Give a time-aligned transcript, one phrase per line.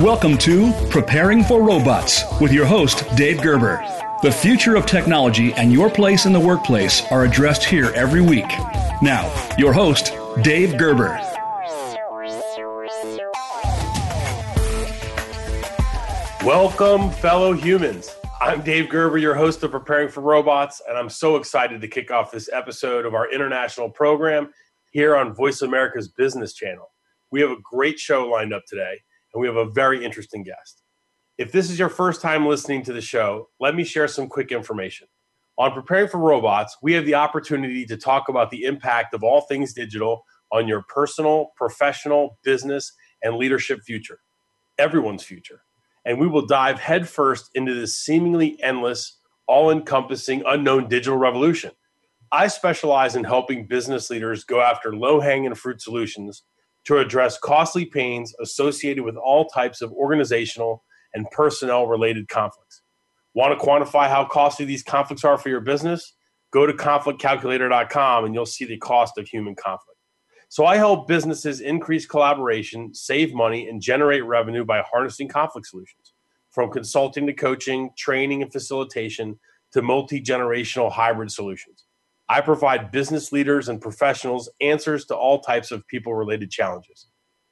[0.00, 3.84] Welcome to Preparing for Robots with your host, Dave Gerber.
[4.22, 8.46] The future of technology and your place in the workplace are addressed here every week.
[9.02, 9.28] Now,
[9.58, 10.12] your host,
[10.42, 11.20] Dave Gerber.
[16.44, 18.14] Welcome, fellow humans.
[18.40, 22.12] I'm Dave Gerber, your host of Preparing for Robots, and I'm so excited to kick
[22.12, 24.52] off this episode of our international program
[24.96, 26.90] here on Voice America's Business Channel.
[27.30, 29.02] We have a great show lined up today,
[29.34, 30.80] and we have a very interesting guest.
[31.36, 34.52] If this is your first time listening to the show, let me share some quick
[34.52, 35.06] information.
[35.58, 39.42] On Preparing for Robots, we have the opportunity to talk about the impact of all
[39.42, 42.90] things digital on your personal, professional, business,
[43.22, 44.20] and leadership future,
[44.78, 45.60] everyone's future.
[46.06, 51.72] And we will dive headfirst into this seemingly endless, all encompassing, unknown digital revolution.
[52.32, 56.42] I specialize in helping business leaders go after low hanging fruit solutions
[56.84, 62.82] to address costly pains associated with all types of organizational and personnel related conflicts.
[63.34, 66.14] Want to quantify how costly these conflicts are for your business?
[66.52, 69.98] Go to conflictcalculator.com and you'll see the cost of human conflict.
[70.48, 76.12] So I help businesses increase collaboration, save money, and generate revenue by harnessing conflict solutions.
[76.50, 79.38] From consulting to coaching, training, and facilitation
[79.72, 81.85] to multi generational hybrid solutions.
[82.28, 87.06] I provide business leaders and professionals answers to all types of people related challenges.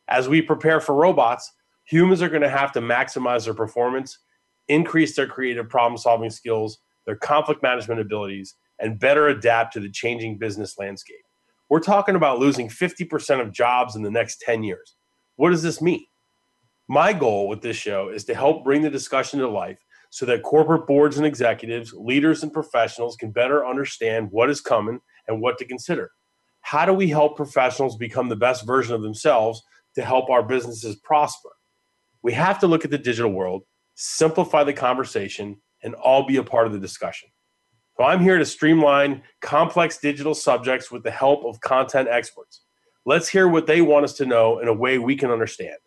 [0.08, 1.52] As we prepare for robots,
[1.84, 4.18] humans are going to have to maximize their performance,
[4.68, 9.90] increase their creative problem solving skills, their conflict management abilities, and better adapt to the
[9.90, 11.16] changing business landscape.
[11.68, 14.96] We're talking about losing 50% of jobs in the next 10 years.
[15.36, 16.04] What does this mean?
[16.88, 19.78] My goal with this show is to help bring the discussion to life
[20.14, 25.00] so that corporate boards and executives, leaders, and professionals can better understand what is coming
[25.26, 26.12] and what to consider.
[26.60, 29.60] How do we help professionals become the best version of themselves
[29.96, 31.48] to help our businesses prosper?
[32.22, 33.64] We have to look at the digital world,
[33.96, 37.28] simplify the conversation, and all be a part of the discussion.
[37.96, 42.60] So I'm here to streamline complex digital subjects with the help of content experts.
[43.04, 45.78] Let's hear what they want us to know in a way we can understand.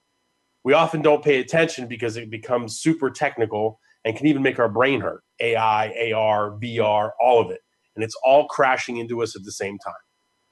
[0.65, 4.69] We often don't pay attention because it becomes super technical and can even make our
[4.69, 5.21] brain hurt.
[5.41, 7.59] AI, AR, VR, all of it.
[7.95, 9.93] And it's all crashing into us at the same time.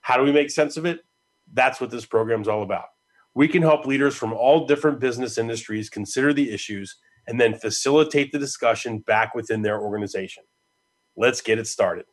[0.01, 0.99] How do we make sense of it?
[1.53, 2.87] That's what this program is all about.
[3.33, 8.33] We can help leaders from all different business industries consider the issues and then facilitate
[8.33, 10.43] the discussion back within their organization.
[11.15, 12.05] Let's get it started.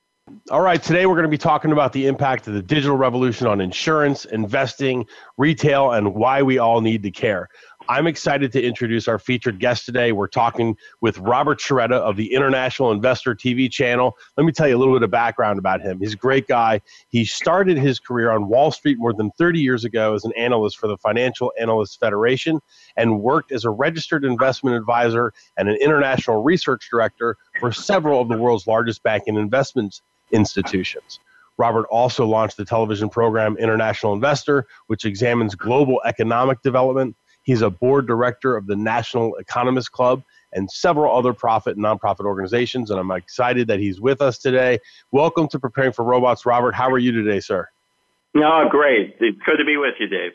[0.50, 3.48] All right, today we're going to be talking about the impact of the digital revolution
[3.48, 5.04] on insurance, investing,
[5.36, 7.48] retail, and why we all need to care.
[7.88, 10.12] I'm excited to introduce our featured guest today.
[10.12, 14.16] We're talking with Robert Sherretta of the International Investor TV channel.
[14.36, 15.98] Let me tell you a little bit of background about him.
[15.98, 16.80] He's a great guy.
[17.08, 20.78] He started his career on Wall Street more than 30 years ago as an analyst
[20.78, 22.60] for the Financial Analysts Federation
[22.96, 28.28] and worked as a registered investment advisor and an international research director for several of
[28.28, 31.20] the world's largest banking investments institutions.
[31.58, 37.14] Robert also launched the television program International Investor, which examines global economic development.
[37.42, 40.22] He's a board director of the National Economist Club
[40.52, 42.90] and several other profit and nonprofit organizations.
[42.90, 44.78] And I'm excited that he's with us today.
[45.10, 46.74] Welcome to Preparing for Robots, Robert.
[46.74, 47.68] How are you today, sir?
[48.34, 49.16] No, great.
[49.20, 50.32] It's good to be with you, Dave.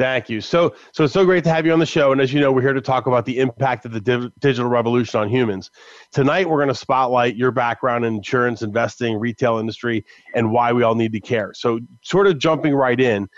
[0.00, 0.40] Thank you.
[0.40, 2.10] So, so it's so great to have you on the show.
[2.10, 4.70] And as you know, we're here to talk about the impact of the div- digital
[4.70, 5.70] revolution on humans.
[6.10, 10.84] Tonight, we're going to spotlight your background in insurance, investing, retail industry, and why we
[10.84, 11.52] all need to care.
[11.54, 13.28] So, sort of jumping right in,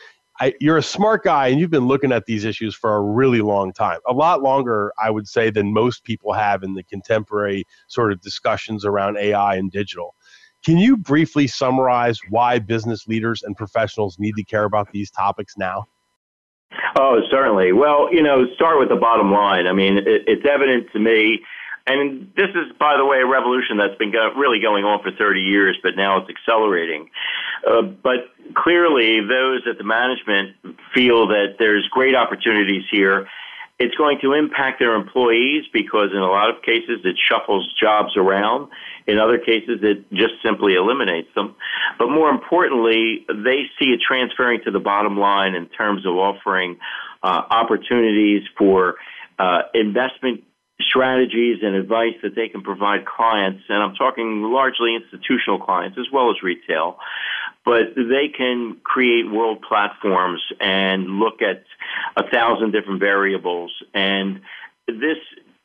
[0.40, 3.42] I, you're a smart guy, and you've been looking at these issues for a really
[3.42, 7.64] long time, a lot longer, I would say, than most people have in the contemporary
[7.88, 10.14] sort of discussions around AI and digital.
[10.64, 15.56] Can you briefly summarize why business leaders and professionals need to care about these topics
[15.56, 15.86] now?
[16.98, 17.72] Oh, certainly.
[17.72, 19.66] Well, you know, start with the bottom line.
[19.66, 21.40] I mean, it, it's evident to me,
[21.86, 25.10] and this is, by the way, a revolution that's been go- really going on for
[25.10, 27.10] 30 years, but now it's accelerating.
[27.66, 30.56] Uh, but clearly, those at the management
[30.94, 33.28] feel that there's great opportunities here.
[33.78, 38.16] It's going to impact their employees because, in a lot of cases, it shuffles jobs
[38.16, 38.68] around.
[39.08, 41.56] In other cases, it just simply eliminates them.
[41.98, 46.78] But more importantly, they see it transferring to the bottom line in terms of offering
[47.24, 48.96] uh, opportunities for
[49.40, 50.44] uh, investment
[50.80, 53.62] strategies and advice that they can provide clients.
[53.68, 56.98] And I'm talking largely institutional clients as well as retail.
[57.64, 61.64] But they can create world platforms and look at
[62.16, 63.72] a thousand different variables.
[63.94, 64.40] And
[64.88, 65.18] this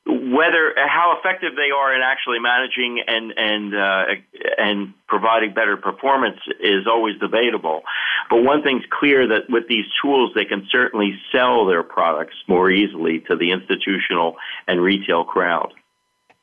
[0.07, 4.03] whether how effective they are in actually managing and and uh,
[4.57, 7.81] and providing better performance is always debatable.
[8.29, 12.69] But one thing's clear that with these tools, they can certainly sell their products more
[12.69, 14.35] easily to the institutional
[14.67, 15.73] and retail crowd.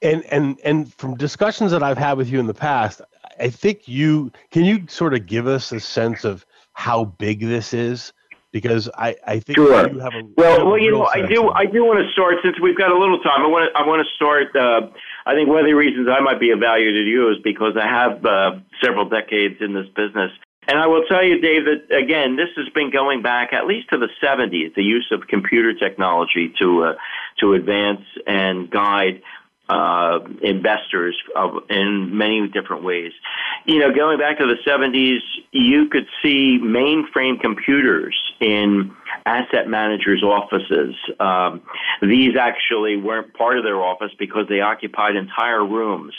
[0.02, 3.00] And and and from discussions that I've had with you in the past,
[3.38, 7.72] I think you can you sort of give us a sense of how big this
[7.72, 8.12] is
[8.54, 9.90] because I, I think sure.
[9.90, 12.54] you have a well, well, you know, I do I do want to start since
[12.60, 13.42] we've got a little time.
[13.42, 14.54] I want to I want to start.
[14.54, 14.88] Uh,
[15.26, 17.76] I think one of the reasons I might be of value to you is because
[17.76, 18.52] I have uh,
[18.82, 20.30] several decades in this business.
[20.66, 23.90] And I will tell you, Dave, that again, this has been going back at least
[23.90, 26.94] to the 70s, the use of computer technology to uh,
[27.40, 29.22] to advance and guide
[29.68, 33.12] uh, investors of, in many different ways.
[33.64, 35.20] You know, going back to the 70s,
[35.52, 38.94] you could see mainframe computers in
[39.24, 40.94] asset managers' offices.
[41.18, 41.62] Um,
[42.02, 46.14] these actually weren't part of their office because they occupied entire rooms.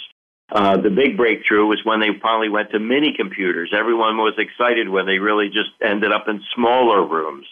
[0.52, 3.72] Uh, the big breakthrough was when they finally went to mini computers.
[3.76, 7.48] Everyone was excited when they really just ended up in smaller rooms.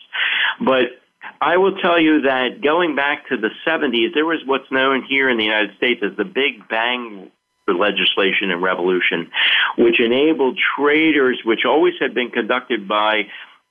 [0.60, 1.02] But
[1.42, 5.30] I will tell you that going back to the 70s, there was what's known here
[5.30, 7.32] in the United States as the Big Bang
[7.68, 9.32] legislation and revolution,
[9.78, 13.24] which enabled traders, which always had been conducted by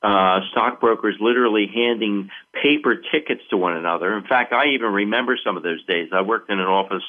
[0.02, 2.30] uh, stockbrokers literally handing
[2.60, 4.16] paper tickets to one another.
[4.16, 6.08] In fact, I even remember some of those days.
[6.12, 7.04] I worked in an office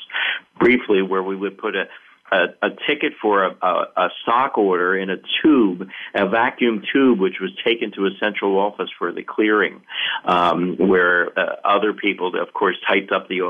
[0.60, 1.86] briefly where we would put a
[2.32, 7.20] a, a ticket for a, a, a stock order in a tube, a vacuum tube,
[7.20, 9.82] which was taken to a central office for the clearing,
[10.26, 13.42] um, where uh, other people, of course, typed up the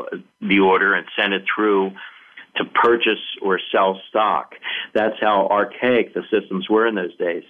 [0.42, 1.92] the order and sent it through
[2.56, 4.56] to purchase or sell stock.
[4.94, 7.44] That's how archaic the systems were in those days.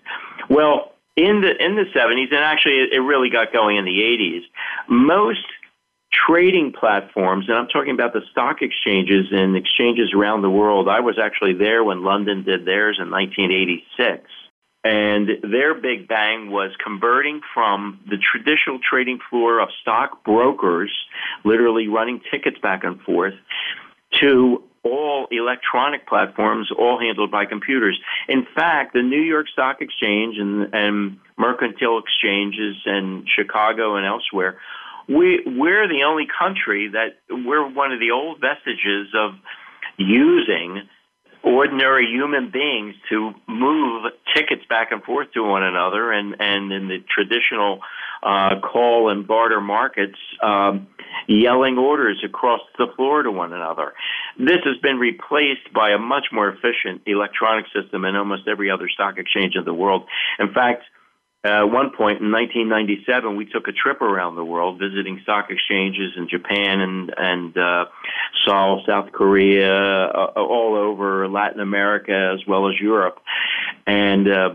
[0.50, 4.42] Well, in the in the 70s, and actually it really got going in the 80s,
[4.88, 5.46] most
[6.28, 10.88] trading platforms, and I'm talking about the stock exchanges and exchanges around the world.
[10.88, 14.30] I was actually there when London did theirs in 1986.
[14.86, 20.92] And their big bang was converting from the traditional trading floor of stock brokers,
[21.46, 23.34] literally running tickets back and forth,
[24.20, 27.98] to all electronic platforms, all handled by computers.
[28.28, 34.60] In fact, the New York Stock Exchange and, and mercantile exchanges in Chicago and elsewhere
[35.08, 39.32] we we're the only country that we're one of the old vestiges of
[39.98, 40.84] using
[41.44, 46.88] ordinary human beings to move tickets back and forth to one another and and in
[46.88, 47.80] the traditional
[48.24, 50.88] uh, call and barter markets um,
[51.28, 53.94] yelling orders across the floor to one another.
[54.40, 58.88] This has been replaced by a much more efficient electronic system in almost every other
[58.88, 60.06] stock exchange in the world.
[60.40, 60.84] In fact
[61.44, 66.14] at one point in 1997, we took a trip around the world, visiting stock exchanges
[66.16, 67.86] in Japan and and uh,
[68.46, 73.20] Seoul, South Korea, uh, all over Latin America as well as Europe,
[73.86, 74.28] and.
[74.28, 74.50] Uh,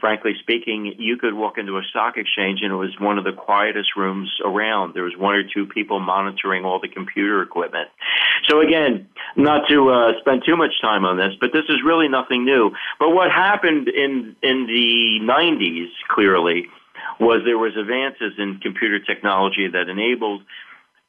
[0.00, 3.32] frankly speaking, you could walk into a stock exchange and it was one of the
[3.32, 4.94] quietest rooms around.
[4.94, 7.88] There was one or two people monitoring all the computer equipment.
[8.48, 12.08] So again, not to uh, spend too much time on this, but this is really
[12.08, 12.72] nothing new.
[12.98, 16.66] But what happened in in the 90s clearly
[17.20, 20.42] was there was advances in computer technology that enabled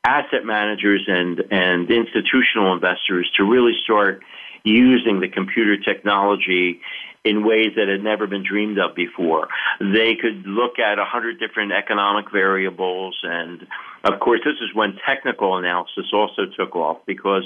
[0.04, 4.22] asset managers and and institutional investors to really start
[4.64, 6.82] using the computer technology
[7.28, 9.48] in ways that had never been dreamed of before.
[9.80, 13.68] They could look at a hundred different economic variables, and
[14.04, 17.44] of course, this is when technical analysis also took off because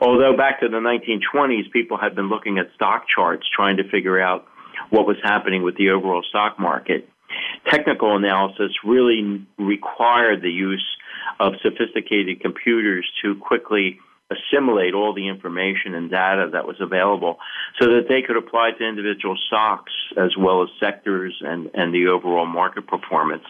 [0.00, 4.20] although back to the 1920s, people had been looking at stock charts trying to figure
[4.20, 4.46] out
[4.90, 7.08] what was happening with the overall stock market.
[7.68, 10.84] Technical analysis really required the use
[11.38, 17.38] of sophisticated computers to quickly assimilate all the information and data that was available
[17.80, 22.06] so that they could apply to individual stocks as well as sectors and, and the
[22.06, 23.44] overall market performance.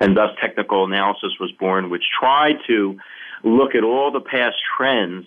[0.00, 2.98] And thus, technical analysis was born, which tried to
[3.44, 5.26] look at all the past trends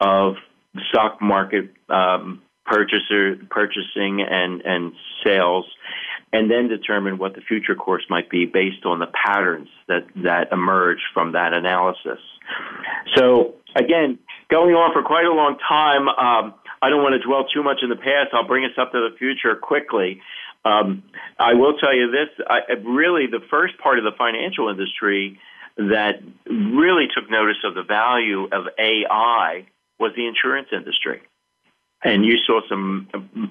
[0.00, 0.34] of
[0.88, 5.66] stock market um, purchaser purchasing and, and sales
[6.32, 10.48] and then determine what the future course might be based on the patterns that, that
[10.50, 12.18] emerge from that analysis.
[13.16, 14.18] So again,
[14.50, 16.08] going on for quite a long time.
[16.08, 18.32] Um, I don't want to dwell too much in the past.
[18.32, 20.20] I'll bring us up to the future quickly.
[20.64, 21.02] Um,
[21.38, 25.38] I will tell you this: I, really, the first part of the financial industry
[25.76, 29.66] that really took notice of the value of AI
[29.98, 31.22] was the insurance industry.
[32.04, 33.08] And you saw some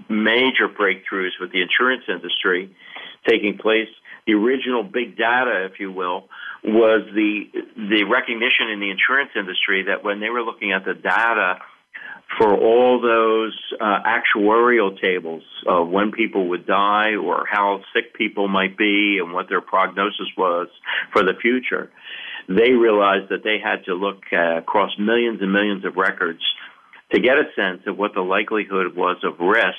[0.10, 2.74] major breakthroughs with the insurance industry
[3.28, 3.90] taking place.
[4.28, 6.26] The original big data, if you will,
[6.64, 7.46] was the
[7.76, 11.60] the recognition in the insurance industry that when they were looking at the data
[12.38, 18.48] for all those uh, actuarial tables of when people would die or how sick people
[18.48, 20.68] might be and what their prognosis was
[21.12, 21.92] for the future,
[22.48, 26.42] they realized that they had to look uh, across millions and millions of records
[27.14, 29.78] to get a sense of what the likelihood was of risk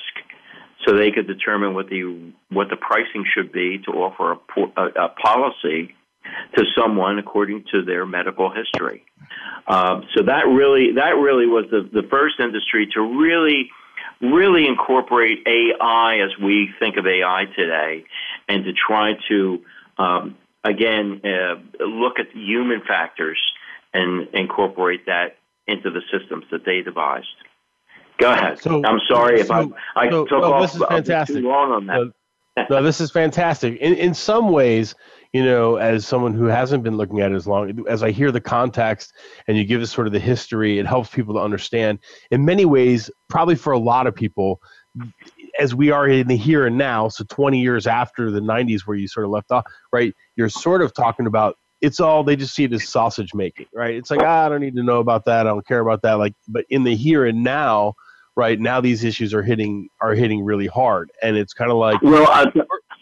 [0.85, 5.05] so they could determine what the what the pricing should be to offer a, a,
[5.05, 5.95] a policy
[6.55, 9.03] to someone according to their medical history.
[9.67, 13.69] Um, so that really that really was the, the first industry to really
[14.21, 18.05] really incorporate AI as we think of AI today,
[18.47, 19.61] and to try to
[19.97, 23.39] um, again uh, look at human factors
[23.93, 25.37] and incorporate that
[25.67, 27.27] into the systems that they devised.
[28.17, 28.59] Go ahead.
[28.59, 31.37] So, I'm sorry so, if I, I so, took off this is fantastic.
[31.37, 32.69] too long on that.
[32.69, 33.77] no, this is fantastic.
[33.79, 34.95] In in some ways,
[35.33, 38.31] you know, as someone who hasn't been looking at it as long, as I hear
[38.31, 39.11] the context
[39.49, 41.99] and you give us sort of the history, it helps people to understand.
[42.31, 44.61] In many ways, probably for a lot of people,
[45.59, 48.95] as we are in the here and now, so 20 years after the 90s where
[48.95, 50.13] you sort of left off, right?
[50.37, 53.95] You're sort of talking about it's all they just see it as sausage making, right?
[53.95, 55.45] It's like ah, I don't need to know about that.
[55.45, 56.13] I don't care about that.
[56.13, 57.93] Like, but in the here and now,
[58.35, 62.01] right now, these issues are hitting are hitting really hard, and it's kind of like
[62.01, 62.51] well, I,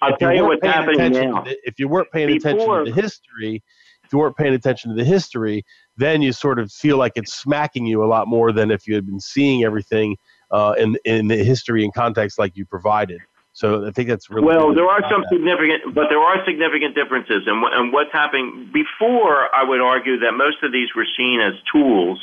[0.01, 1.43] I'll tell you what's happening now.
[1.43, 3.63] The, if you weren't paying Before, attention to the history,
[4.03, 5.63] if you weren't paying attention to the history,
[5.95, 8.95] then you sort of feel like it's smacking you a lot more than if you
[8.95, 10.17] had been seeing everything
[10.51, 13.21] uh, in in the history and context like you provided.
[13.53, 14.73] So I think that's really well.
[14.73, 15.29] There are some that.
[15.31, 19.53] significant, but there are significant differences, and, and what's happening before.
[19.53, 22.19] I would argue that most of these were seen as tools,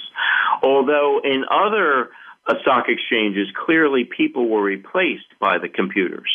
[0.62, 2.10] although in other
[2.48, 6.30] uh, stock exchanges, clearly people were replaced by the computers.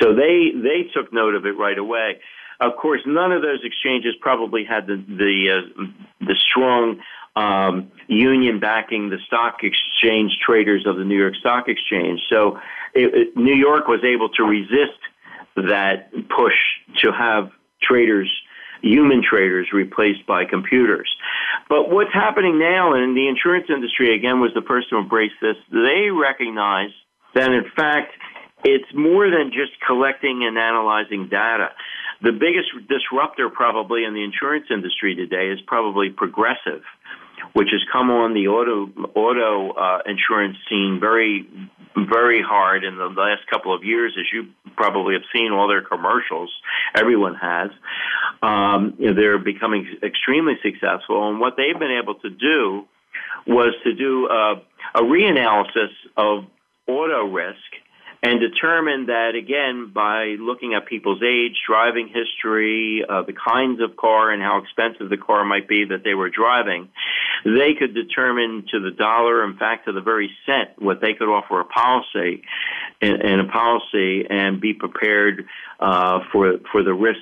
[0.00, 2.20] So they they took note of it right away.
[2.60, 5.84] Of course, none of those exchanges probably had the the uh,
[6.20, 7.00] the strong
[7.36, 12.20] um, union backing the stock exchange traders of the New York Stock Exchange.
[12.28, 12.58] So
[12.94, 14.98] it, it, New York was able to resist
[15.56, 16.54] that push
[16.98, 17.50] to have
[17.82, 18.30] traders
[18.82, 21.08] human traders replaced by computers.
[21.68, 25.56] But what's happening now, and the insurance industry again was the first to embrace this,
[25.70, 26.90] they recognize
[27.34, 28.12] that in fact
[28.64, 31.70] it's more than just collecting and analyzing data.
[32.22, 36.82] The biggest disruptor probably in the insurance industry today is probably progressive
[37.52, 41.46] which has come on the auto auto uh, insurance scene very
[41.96, 45.82] very hard in the last couple of years, as you probably have seen all their
[45.82, 46.50] commercials.
[46.94, 47.70] Everyone has.
[48.42, 52.86] Um, you know, they're becoming extremely successful, and what they've been able to do
[53.46, 54.60] was to do uh,
[54.94, 56.44] a reanalysis of
[56.86, 57.58] auto risk
[58.22, 63.96] and determined that again by looking at people's age, driving history, uh, the kinds of
[63.96, 66.88] car, and how expensive the car might be that they were driving,
[67.44, 71.28] they could determine to the dollar, in fact, to the very cent, what they could
[71.28, 72.42] offer a policy
[73.00, 75.46] in a policy and be prepared
[75.78, 77.20] uh, for for the risk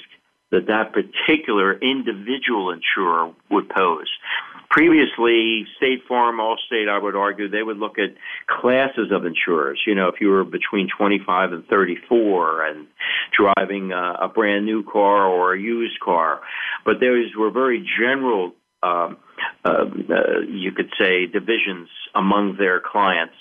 [0.51, 4.09] that that particular individual insurer would pose.
[4.71, 8.15] Previously, State Farm, Allstate, I would argue, they would look at
[8.47, 9.81] classes of insurers.
[9.87, 12.87] You know, if you were between 25 and 34 and
[13.33, 16.41] driving a, a brand new car or a used car.
[16.85, 19.17] But those were very general, um,
[19.65, 23.35] uh, uh, you could say, divisions among their clients.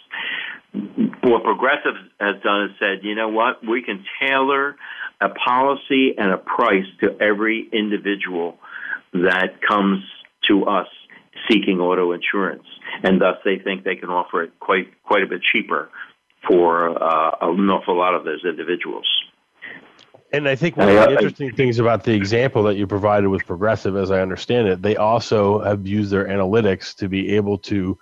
[1.24, 4.78] What Progressive has done is said, you know what, we can tailor
[5.20, 8.58] a policy and a price to every individual
[9.14, 10.04] that comes
[10.48, 10.88] to us
[11.50, 12.64] seeking auto insurance,
[13.04, 15.90] and thus they think they can offer it quite quite a bit cheaper
[16.48, 19.06] for uh, an awful lot of those individuals.
[20.34, 23.46] And I think one of the interesting things about the example that you provided with
[23.46, 27.98] Progressive, as I understand it, they also have used their analytics to be able to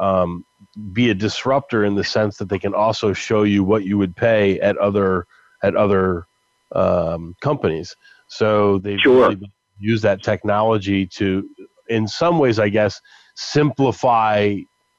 [0.00, 0.44] um,
[0.92, 4.16] be a disruptor in the sense that they can also show you what you would
[4.16, 5.26] pay at other
[5.62, 6.26] at other
[6.72, 7.94] um, companies.
[8.26, 9.28] So they've sure.
[9.28, 11.48] really used that technology to
[11.88, 13.00] in some ways, I guess,
[13.36, 14.56] simplify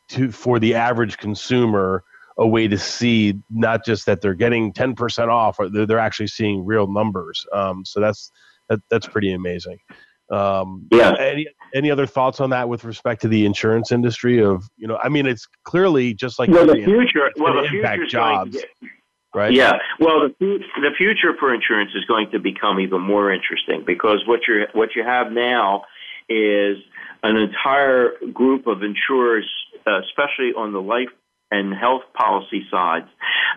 [0.10, 2.04] to for the average consumer
[2.40, 6.28] a way to see not just that they're getting 10% off, or they're, they're actually
[6.28, 7.46] seeing real numbers.
[7.54, 8.32] Um, so that's
[8.70, 9.78] that, that's pretty amazing.
[10.32, 11.16] Um, yeah.
[11.20, 14.42] Any any other thoughts on that with respect to the insurance industry?
[14.42, 17.32] Of you know, I mean, it's clearly just like well, the future.
[17.36, 18.56] Well, the future jobs.
[18.56, 18.66] Get,
[19.34, 19.52] right?
[19.52, 19.78] Yeah.
[20.00, 24.42] Well, the the future for insurance is going to become even more interesting because what
[24.48, 25.84] you what you have now
[26.30, 26.78] is
[27.24, 29.50] an entire group of insurers,
[29.86, 31.10] uh, especially on the life
[31.52, 33.08] and health policy sides,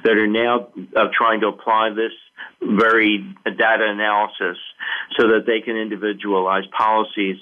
[0.05, 2.12] that are now uh, trying to apply this
[2.62, 4.57] very data analysis
[5.19, 7.37] so that they can individualize policies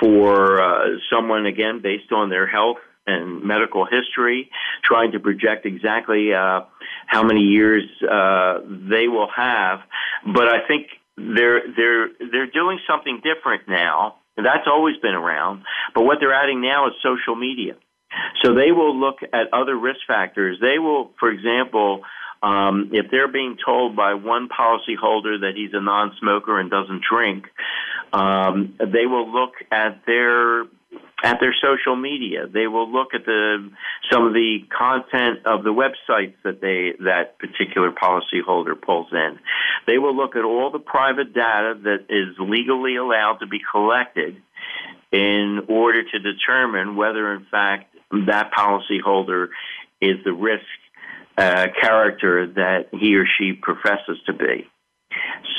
[0.00, 4.50] for uh, someone, again, based on their health and medical history,
[4.84, 6.60] trying to project exactly uh,
[7.06, 9.80] how many years uh, they will have.
[10.26, 14.16] But I think they're they're they're doing something different now.
[14.44, 15.64] That's always been around,
[15.94, 17.74] but what they're adding now is social media.
[18.42, 20.58] So they will look at other risk factors.
[20.60, 22.04] They will, for example,
[22.42, 27.46] um, if they're being told by one policyholder that he's a non-smoker and doesn't drink,
[28.12, 30.64] um, they will look at their
[31.22, 32.46] at their social media.
[32.46, 33.70] They will look at the
[34.10, 39.38] some of the content of the websites that they that particular policyholder pulls in.
[39.86, 44.36] They will look at all the private data that is legally allowed to be collected
[45.10, 47.94] in order to determine whether in fact
[48.26, 49.48] that policyholder
[50.00, 50.64] is the risk
[51.36, 54.68] uh, character that he or she professes to be.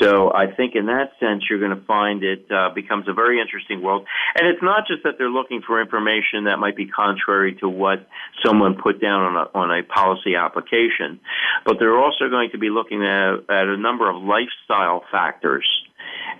[0.00, 3.40] So I think in that sense, you're going to find it uh, becomes a very
[3.40, 4.06] interesting world.
[4.34, 8.06] And it's not just that they're looking for information that might be contrary to what
[8.44, 11.20] someone put down on a, on a policy application,
[11.64, 15.66] but they're also going to be looking at, at a number of lifestyle factors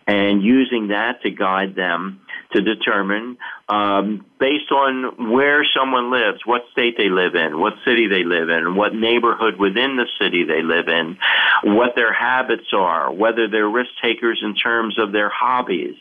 [0.07, 2.21] and using that to guide them
[2.53, 3.37] to determine,
[3.69, 8.49] um, based on where someone lives, what state they live in, what city they live
[8.49, 11.17] in, what neighborhood within the city they live in,
[11.62, 15.95] what their habits are, whether they're risk takers in terms of their hobbies.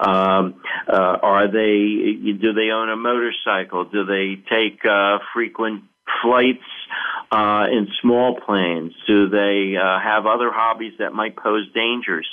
[0.00, 2.32] Um, uh, are they?
[2.32, 3.84] Do they own a motorcycle?
[3.84, 5.84] Do they take uh, frequent
[6.22, 6.64] flights
[7.30, 8.92] uh, in small planes?
[9.06, 12.26] Do they uh, have other hobbies that might pose dangers?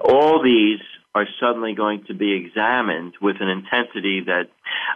[0.00, 0.80] All these
[1.14, 4.48] are suddenly going to be examined with an intensity that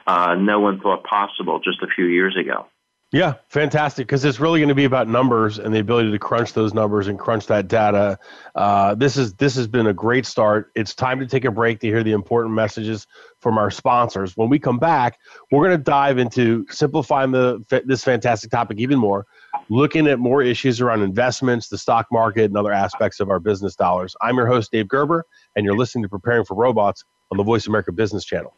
[0.06, 2.66] uh, no one thought possible just a few years ago.
[3.12, 4.08] Yeah, fantastic.
[4.08, 7.06] Because it's really going to be about numbers and the ability to crunch those numbers
[7.06, 8.18] and crunch that data.
[8.54, 10.72] Uh, this is this has been a great start.
[10.74, 13.06] It's time to take a break to hear the important messages
[13.38, 14.36] from our sponsors.
[14.36, 15.18] When we come back,
[15.52, 19.26] we're going to dive into simplifying the this fantastic topic even more,
[19.68, 23.74] looking at more issues around investments, the stock market, and other aspects of our business
[23.76, 24.14] dollars.
[24.22, 27.66] I'm your host Dave Gerber, and you're listening to Preparing for Robots on the Voice
[27.66, 28.54] America Business Channel.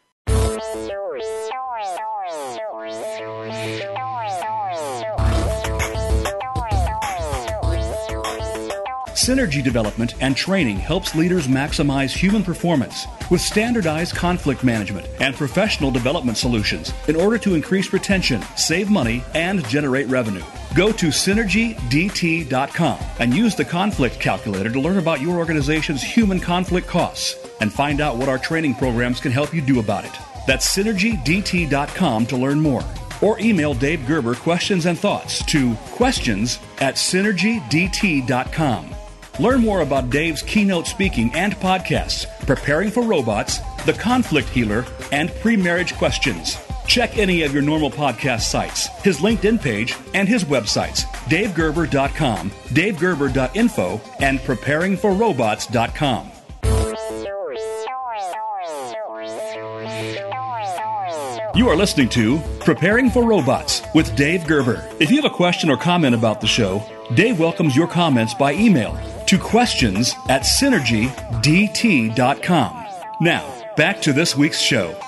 [9.19, 15.91] Synergy development and training helps leaders maximize human performance with standardized conflict management and professional
[15.91, 20.41] development solutions in order to increase retention, save money, and generate revenue.
[20.73, 26.87] Go to synergydt.com and use the conflict calculator to learn about your organization's human conflict
[26.87, 30.17] costs and find out what our training programs can help you do about it.
[30.47, 32.85] That's synergydt.com to learn more.
[33.21, 38.95] Or email Dave Gerber questions and thoughts to questions at synergydt.com.
[39.39, 45.33] Learn more about Dave's keynote speaking and podcasts, Preparing for Robots, The Conflict Healer, and
[45.35, 46.57] Pre Marriage Questions.
[46.87, 54.01] Check any of your normal podcast sites, his LinkedIn page, and his websites, davegerber.com, davegerber.info,
[54.19, 56.31] and preparingforrobots.com.
[61.55, 64.87] You are listening to Preparing for Robots with Dave Gerber.
[64.99, 66.83] If you have a question or comment about the show,
[67.15, 68.97] Dave welcomes your comments by email
[69.29, 71.05] to questions at synergydt.com.
[73.21, 74.99] Now, back to this week's show.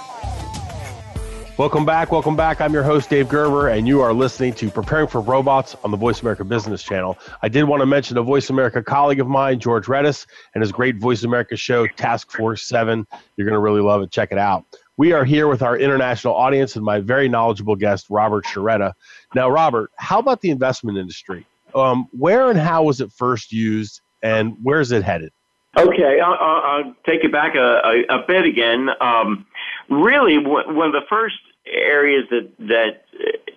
[1.57, 2.11] Welcome back.
[2.11, 2.61] Welcome back.
[2.61, 5.97] I'm your host, Dave Gerber, and you are listening to Preparing for Robots on the
[5.97, 7.17] Voice America Business Channel.
[7.41, 10.71] I did want to mention a Voice America colleague of mine, George Rettas, and his
[10.71, 13.07] great Voice America show, Task Force 7.
[13.37, 14.11] You're going to really love it.
[14.11, 14.65] Check it out.
[14.97, 18.93] We are here with our international audience and my very knowledgeable guest, Robert Sherretta.
[19.33, 21.47] Now, Robert, how about the investment industry?
[21.73, 25.31] Um, where and how was it first used, and where's it headed?
[25.77, 28.89] Okay, I'll, I'll take it back a, a, a bit again.
[28.99, 29.45] Um,
[29.89, 33.03] really, one of the first areas that that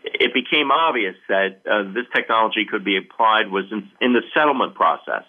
[0.04, 4.74] it became obvious that uh, this technology could be applied was in, in the settlement
[4.74, 5.24] process.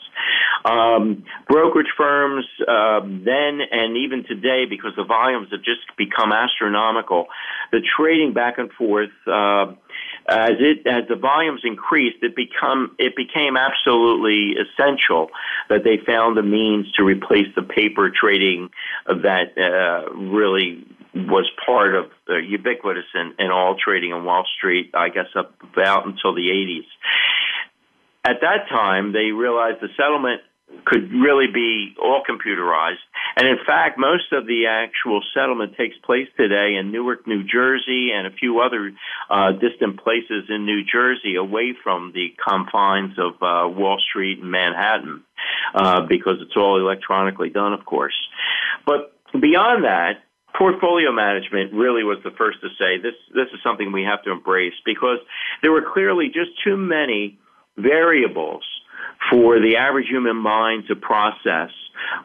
[0.63, 7.25] Um, brokerage firms uh, then and even today, because the volumes have just become astronomical,
[7.71, 9.09] the trading back and forth.
[9.25, 9.73] Uh,
[10.27, 15.29] as it as the volumes increased, it become it became absolutely essential
[15.69, 18.69] that they found a means to replace the paper trading
[19.05, 20.83] that uh, really
[21.13, 24.91] was part of uh, ubiquitous in, in all trading on Wall Street.
[24.93, 26.87] I guess up about until the 80s.
[28.25, 30.41] At that time, they realized the settlement
[30.85, 33.03] could really be all computerized.
[33.35, 38.11] And in fact, most of the actual settlement takes place today in Newark, New Jersey,
[38.11, 38.91] and a few other
[39.29, 44.51] uh, distant places in New Jersey away from the confines of uh, Wall Street and
[44.51, 45.23] Manhattan,
[45.73, 48.15] uh, because it's all electronically done, of course.
[48.85, 50.23] But beyond that,
[50.57, 54.31] portfolio management really was the first to say this this is something we have to
[54.31, 55.17] embrace because
[55.61, 57.37] there were clearly just too many
[57.77, 58.63] variables
[59.29, 61.71] for the average human mind to process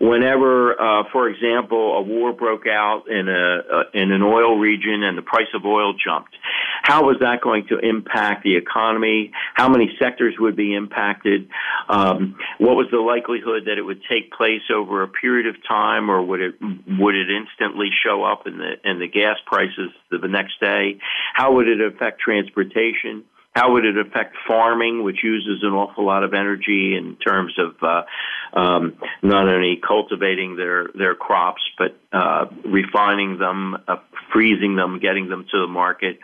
[0.00, 5.02] whenever, uh, for example, a war broke out in a uh, in an oil region
[5.02, 6.36] and the price of oil jumped.
[6.82, 9.32] How was that going to impact the economy?
[9.54, 11.48] How many sectors would be impacted?
[11.88, 16.10] Um, what was the likelihood that it would take place over a period of time,
[16.10, 16.54] or would it
[16.98, 20.98] would it instantly show up in the in the gas prices the next day?
[21.34, 23.24] How would it affect transportation?
[23.52, 27.74] How would it affect farming, which uses an awful lot of energy in terms of
[27.82, 33.96] uh, um, not only cultivating their their crops but uh, refining them, uh,
[34.32, 36.20] freezing them, getting them to the market?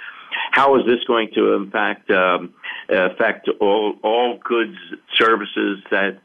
[0.52, 2.54] How is this going to impact um,
[2.88, 4.76] affect all all goods
[5.14, 6.20] services that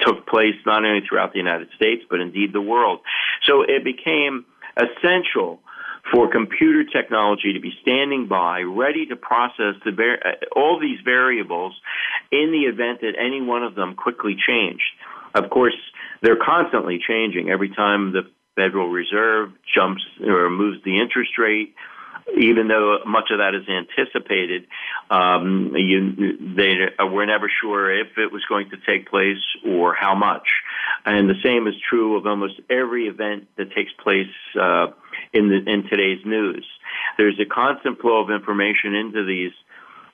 [0.00, 3.00] took place not only throughout the United States but indeed the world?
[3.44, 5.60] So it became essential
[6.12, 11.74] for computer technology to be standing by, ready to process the uh, all these variables
[12.32, 14.82] in the event that any one of them quickly changed.
[15.34, 15.76] Of course,
[16.22, 18.22] they're constantly changing every time the
[18.56, 21.74] Federal Reserve jumps or moves the interest rate
[22.38, 24.66] even though much of that is anticipated,
[25.10, 30.14] um, you, they were never sure if it was going to take place or how
[30.14, 30.48] much.
[31.04, 34.88] And the same is true of almost every event that takes place uh,
[35.32, 36.66] in, the, in today's news.
[37.16, 39.52] There's a constant flow of information into these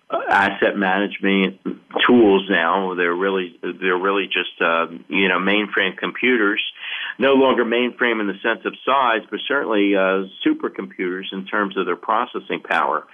[0.09, 1.59] uh, asset management
[2.07, 2.94] tools now.
[2.94, 6.62] They're really they're really just uh, you know mainframe computers,
[7.18, 11.87] no longer mainframe in the sense of size, but certainly uh, supercomputers in terms of
[11.87, 13.05] their processing power.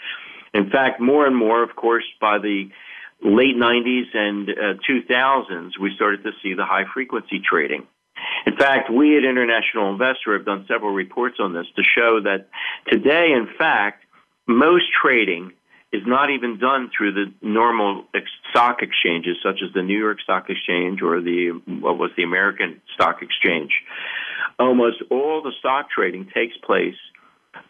[0.55, 2.71] In fact, more and more, of course, by the
[3.23, 7.87] late 90s and uh, 2000s, we started to see the high frequency trading.
[8.47, 12.49] In fact, we at International Investor have done several reports on this to show that
[12.88, 14.05] today, in fact,
[14.47, 15.53] most trading
[15.92, 18.05] is not even done through the normal
[18.50, 22.81] stock exchanges, such as the New York Stock Exchange or the what was the American
[22.94, 23.70] Stock Exchange.
[24.59, 26.96] Almost all the stock trading takes place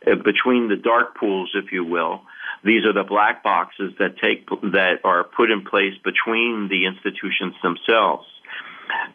[0.07, 2.23] uh, between the dark pools, if you will.
[2.65, 7.55] These are the black boxes that take that are put in place between the institutions
[7.61, 8.27] themselves.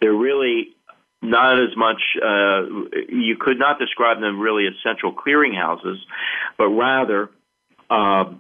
[0.01, 0.75] They're really
[1.21, 2.01] not as much.
[2.21, 2.63] Uh,
[3.07, 5.95] you could not describe them really as central clearinghouses,
[6.57, 7.29] but rather.
[7.89, 8.33] Uh,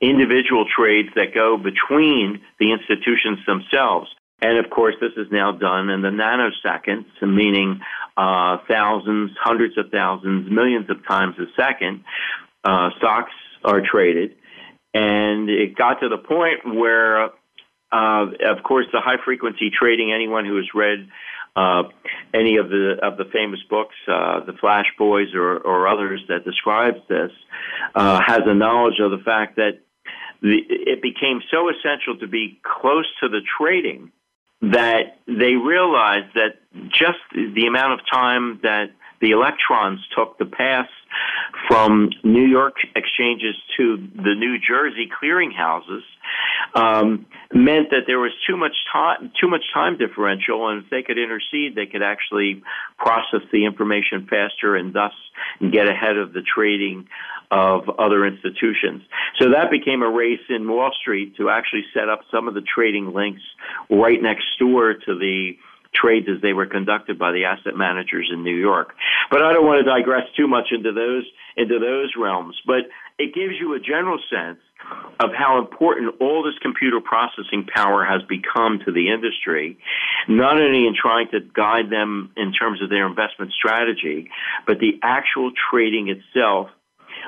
[0.00, 4.08] individual trades that go between the institutions themselves.
[4.42, 7.80] And of course, this is now done in the nanoseconds, meaning
[8.16, 12.04] uh, thousands, hundreds of thousands, millions of times a second.
[12.62, 13.32] Uh, stocks
[13.64, 14.36] are traded.
[14.92, 17.28] And it got to the point where, uh,
[17.92, 21.08] of course, the high frequency trading, anyone who has read
[21.54, 21.84] uh,
[22.34, 26.44] any of the of the famous books, uh, the Flash Boys or, or others that
[26.44, 27.30] describes this,
[27.94, 29.80] uh, has a knowledge of the fact that
[30.42, 34.12] the, it became so essential to be close to the trading
[34.62, 36.56] that they realized that
[36.88, 38.86] just the amount of time that
[39.20, 40.88] the electrons took to pass
[41.68, 46.02] from New York exchanges to the New Jersey clearinghouses
[46.74, 51.02] um, meant that there was too much time, too much time differential, and if they
[51.02, 52.62] could intercede, they could actually
[52.98, 55.12] process the information faster and thus
[55.72, 57.08] get ahead of the trading
[57.50, 59.02] of other institutions.
[59.38, 62.62] So that became a race in Wall Street to actually set up some of the
[62.62, 63.42] trading links
[63.90, 65.52] right next door to the
[65.94, 68.94] trades as they were conducted by the asset managers in New York.
[69.30, 71.24] But I don't want to digress too much into those
[71.56, 72.60] into those realms.
[72.66, 74.58] But it gives you a general sense
[75.18, 79.78] of how important all this computer processing power has become to the industry,
[80.28, 84.30] not only in trying to guide them in terms of their investment strategy,
[84.66, 86.68] but the actual trading itself,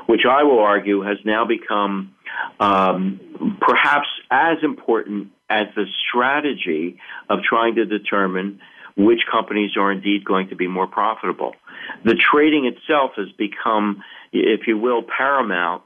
[0.07, 2.15] which I will argue has now become
[2.61, 8.61] um, perhaps as important as the strategy of trying to determine
[8.97, 11.55] which companies are indeed going to be more profitable.
[12.05, 15.83] The trading itself has become, if you will, paramount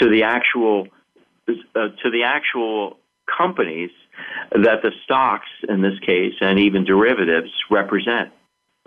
[0.00, 0.88] to the actual
[1.48, 1.52] uh,
[2.02, 3.90] to the actual companies
[4.50, 8.30] that the stocks, in this case, and even derivatives represent.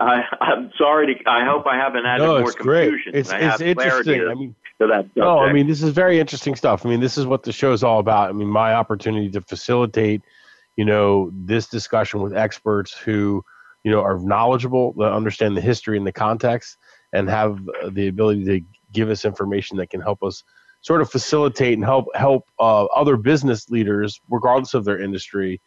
[0.00, 1.30] I, am sorry to.
[1.30, 3.12] I hope I haven't added no, more confusion.
[3.12, 3.14] Great.
[3.14, 4.26] It's, it's interesting.
[4.28, 4.56] I mean,
[5.14, 6.86] no, I mean this is very interesting stuff.
[6.86, 8.30] I mean, this is what the show is all about.
[8.30, 10.22] I mean, my opportunity to facilitate,
[10.76, 13.44] you know, this discussion with experts who,
[13.84, 16.78] you know, are knowledgeable, that understand the history and the context,
[17.12, 17.58] and have
[17.90, 18.60] the ability to
[18.92, 20.42] give us information that can help us
[20.80, 25.60] sort of facilitate and help help uh, other business leaders, regardless of their industry,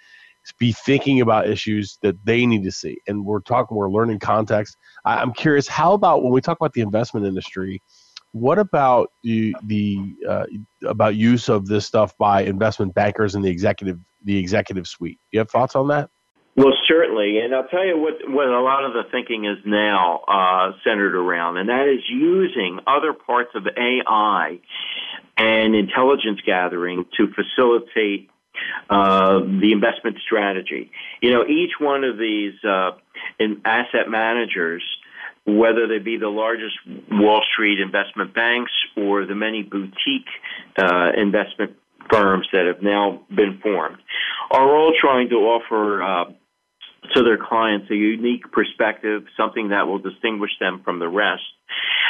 [0.59, 2.97] be thinking about issues that they need to see.
[3.07, 4.77] And we're talking, we're learning context.
[5.05, 7.81] I, I'm curious, how about when we talk about the investment industry?
[8.31, 10.45] What about the the uh,
[10.85, 15.19] about use of this stuff by investment bankers and the executive the executive suite?
[15.31, 16.09] You have thoughts on that?
[16.55, 20.21] Well, certainly, and I'll tell you what what a lot of the thinking is now
[20.27, 24.59] uh, centered around, and that is using other parts of AI
[25.35, 28.29] and intelligence gathering to facilitate
[28.89, 30.91] uh, the investment strategy.
[31.21, 32.91] You know, each one of these uh,
[33.65, 34.83] asset managers,
[35.45, 36.75] whether they be the largest
[37.11, 40.29] Wall Street investment banks or the many boutique
[40.77, 41.73] uh, investment
[42.11, 43.97] firms that have now been formed,
[44.51, 46.25] are all trying to offer uh,
[47.15, 51.43] to their clients a unique perspective, something that will distinguish them from the rest.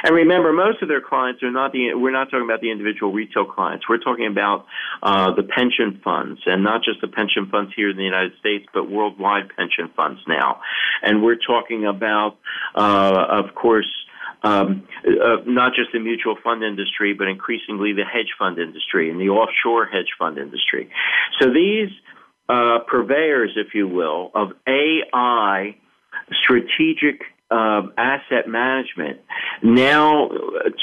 [0.03, 3.13] And remember, most of their clients are not the, we're not talking about the individual
[3.13, 3.87] retail clients.
[3.87, 4.65] We're talking about
[5.01, 8.65] uh, the pension funds, and not just the pension funds here in the United States,
[8.73, 10.59] but worldwide pension funds now.
[11.01, 12.37] And we're talking about,
[12.75, 13.87] uh, of course,
[14.43, 19.19] um, uh, not just the mutual fund industry, but increasingly the hedge fund industry and
[19.19, 20.89] the offshore hedge fund industry.
[21.39, 21.89] So these
[22.49, 25.75] uh, purveyors, if you will, of AI
[26.31, 29.19] strategic uh, asset management
[29.61, 30.27] now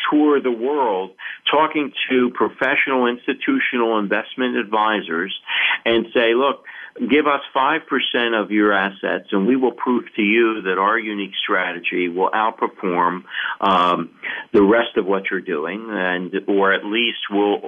[0.09, 1.11] tour the world
[1.51, 5.37] talking to professional institutional investment advisors
[5.85, 6.64] and say, look,
[7.08, 11.32] give us 5% of your assets and we will prove to you that our unique
[11.42, 13.24] strategy will outperform
[13.60, 14.10] um,
[14.52, 17.60] the rest of what you're doing and or at least we'll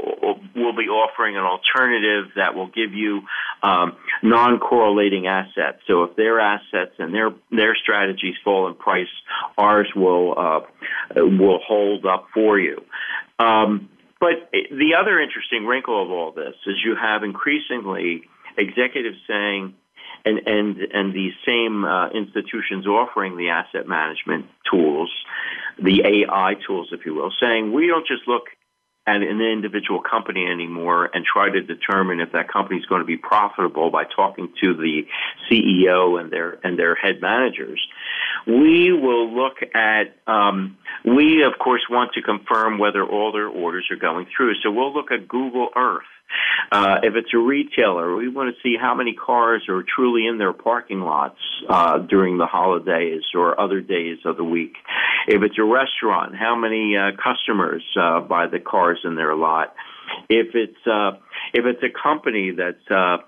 [0.55, 3.23] we'll be offering an alternative that will give you
[3.63, 5.79] um, non-correlating assets.
[5.87, 9.07] So if their assets and their their strategies fall in price
[9.57, 10.61] ours will uh,
[11.17, 12.85] will hold up for you.
[13.39, 13.89] Um,
[14.21, 18.25] but the other interesting wrinkle of all this is you have increasingly
[18.57, 19.75] executives saying,
[20.25, 25.11] and and and these same uh, institutions offering the asset management tools,
[25.83, 28.45] the AI tools, if you will, saying we don't just look
[29.05, 33.07] at an individual company anymore and try to determine if that company is going to
[33.07, 35.05] be profitable by talking to the
[35.51, 37.85] CEO and their and their head managers.
[38.47, 40.17] We will look at.
[40.27, 44.55] Um, we of course want to confirm whether all their orders are going through.
[44.63, 46.05] So we'll look at Google Earth
[46.71, 50.39] uh, if it's a retailer, we want to see how many cars are truly in
[50.39, 54.75] their parking lots uh, during the holidays or other days of the week.
[55.29, 59.75] If it's a restaurant, how many uh, customers uh, buy the cars in their lot?
[60.29, 61.13] If it's uh,
[61.53, 63.19] if it's a company that's uh,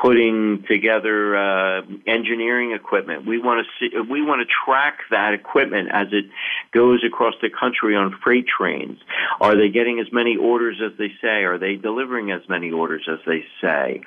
[0.00, 5.88] putting together uh, engineering equipment, we want to see we want to track that equipment
[5.92, 6.26] as it
[6.72, 8.98] goes across the country on freight trains.
[9.40, 11.44] Are they getting as many orders as they say?
[11.44, 14.02] Are they delivering as many orders as they say?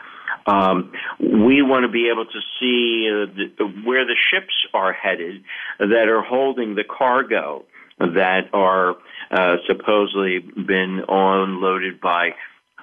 [0.45, 3.25] Um, we want to be able to see uh,
[3.57, 5.43] the, where the ships are headed
[5.79, 7.65] that are holding the cargo
[8.15, 8.95] that are
[9.31, 12.31] uh, supposedly been unloaded by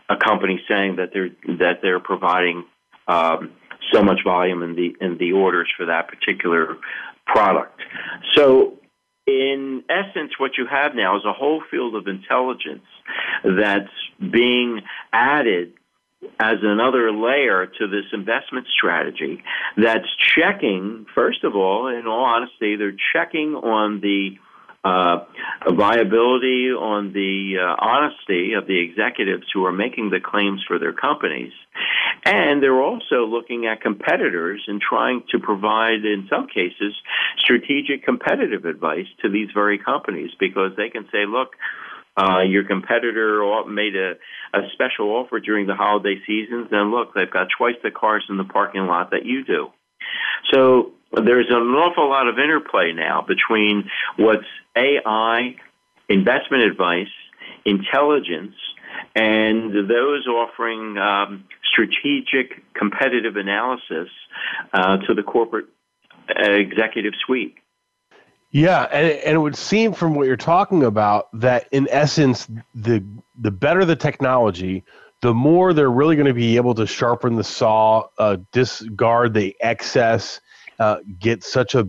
[0.09, 2.64] a company saying that they're that they're providing
[3.07, 3.52] um,
[3.92, 6.76] so much volume in the in the orders for that particular
[7.26, 7.81] product.
[8.35, 8.78] So
[9.26, 12.87] in essence, what you have now is a whole field of intelligence
[13.44, 14.81] that's being
[15.12, 15.74] added
[16.40, 19.44] as another layer to this investment strategy
[19.76, 24.31] that's checking, first of all, in all honesty, they're checking on the
[24.85, 25.25] uh,
[25.69, 30.93] viability, on the uh, honesty of the executives who are making the claims for their
[30.93, 31.53] companies.
[32.25, 36.95] And they're also looking at competitors and trying to provide, in some cases,
[37.38, 41.51] strategic competitive advice to these very companies because they can say, look,
[42.17, 44.14] uh, your competitor made a,
[44.53, 48.37] a special offer during the holiday seasons, and look, they've got twice the cars in
[48.37, 49.69] the parking lot that you do.
[50.53, 55.57] So there's an awful lot of interplay now between what's AI,
[56.09, 57.09] investment advice,
[57.64, 58.55] intelligence,
[59.14, 64.09] and those offering um, strategic competitive analysis
[64.73, 65.66] uh, to the corporate
[66.29, 67.57] uh, executive suite.
[68.51, 73.05] Yeah, and, and it would seem from what you're talking about that in essence, the
[73.38, 74.85] the better the technology,
[75.20, 79.57] the more they're really going to be able to sharpen the saw, uh, discard the
[79.61, 80.40] excess,
[80.78, 81.88] uh, get such a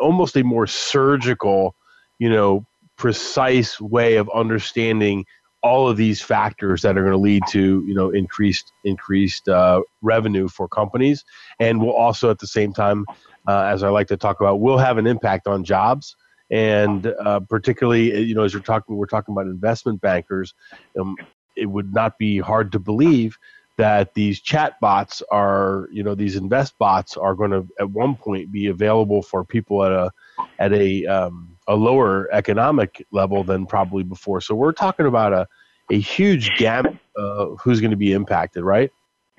[0.00, 1.74] almost a more surgical,
[2.18, 2.64] you know,
[2.96, 5.24] precise way of understanding
[5.62, 9.80] all of these factors that are going to lead to you know increased increased uh,
[10.02, 11.24] revenue for companies,
[11.58, 13.04] and will also at the same time,
[13.48, 16.16] uh, as I like to talk about, will have an impact on jobs.
[16.50, 20.54] And uh, particularly, you know, as you're talking, we're talking about investment bankers.
[20.98, 21.16] Um,
[21.56, 23.38] it would not be hard to believe
[23.76, 28.14] that these chat bots are, you know, these invest bots are going to at one
[28.14, 30.10] point be available for people at a
[30.58, 34.40] at a um, a lower economic level than probably before.
[34.40, 35.46] So we're talking about a
[35.90, 38.90] a huge gamut of who's going to be impacted, right?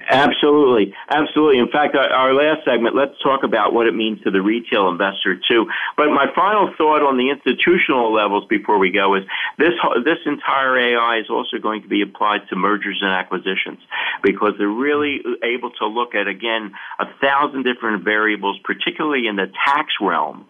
[0.07, 1.57] Absolutely, absolutely.
[1.57, 5.39] In fact, our, last segment, let's talk about what it means to the retail investor
[5.49, 5.65] too.
[5.97, 9.23] But my final thought on the institutional levels before we go is
[9.57, 13.79] this: this entire AI is also going to be applied to mergers and acquisitions
[14.21, 19.47] because they're really able to look at again a thousand different variables, particularly in the
[19.65, 20.45] tax realm,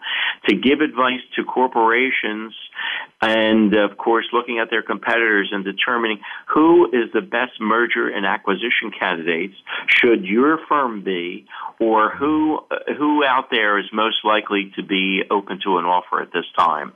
[0.48, 2.52] to give advice to corporations
[3.22, 6.20] and of course looking at their competitors and determining
[6.52, 8.90] who is the best merger and acquisition
[9.88, 11.46] should your firm be
[11.80, 12.60] or who
[12.98, 16.92] who out there is most likely to be open to an offer at this time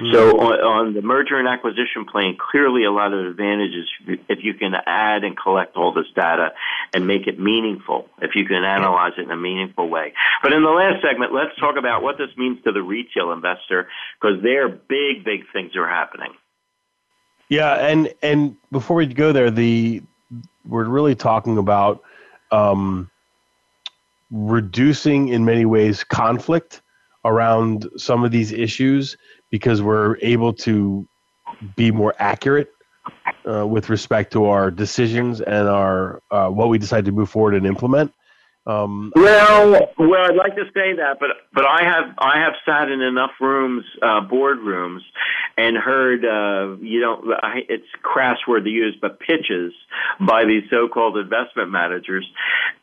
[0.00, 0.14] Mm-hmm.
[0.14, 3.86] So on, on, the merger and acquisition plane, clearly a lot of advantages
[4.28, 6.52] if you can add and collect all this data
[6.94, 10.14] and make it meaningful, if you can analyze it in a meaningful way.
[10.42, 13.88] But in the last segment, let's talk about what this means to the retail investor
[14.20, 16.32] because there big, big things are happening.
[17.50, 20.02] Yeah, and and before we go there, the
[20.66, 22.02] we're really talking about
[22.50, 23.10] um,
[24.30, 26.82] reducing in many ways conflict
[27.24, 29.16] around some of these issues
[29.50, 31.06] because we're able to
[31.76, 32.70] be more accurate
[33.48, 37.54] uh, with respect to our decisions and our uh, what we decide to move forward
[37.54, 38.12] and implement.
[38.68, 42.90] Um, well, well, I'd like to say that, but but I have I have sat
[42.90, 45.00] in enough rooms, uh, boardrooms,
[45.56, 47.22] and heard uh, you know
[47.66, 49.72] it's crass word to use, but pitches
[50.20, 52.30] by these so-called investment managers,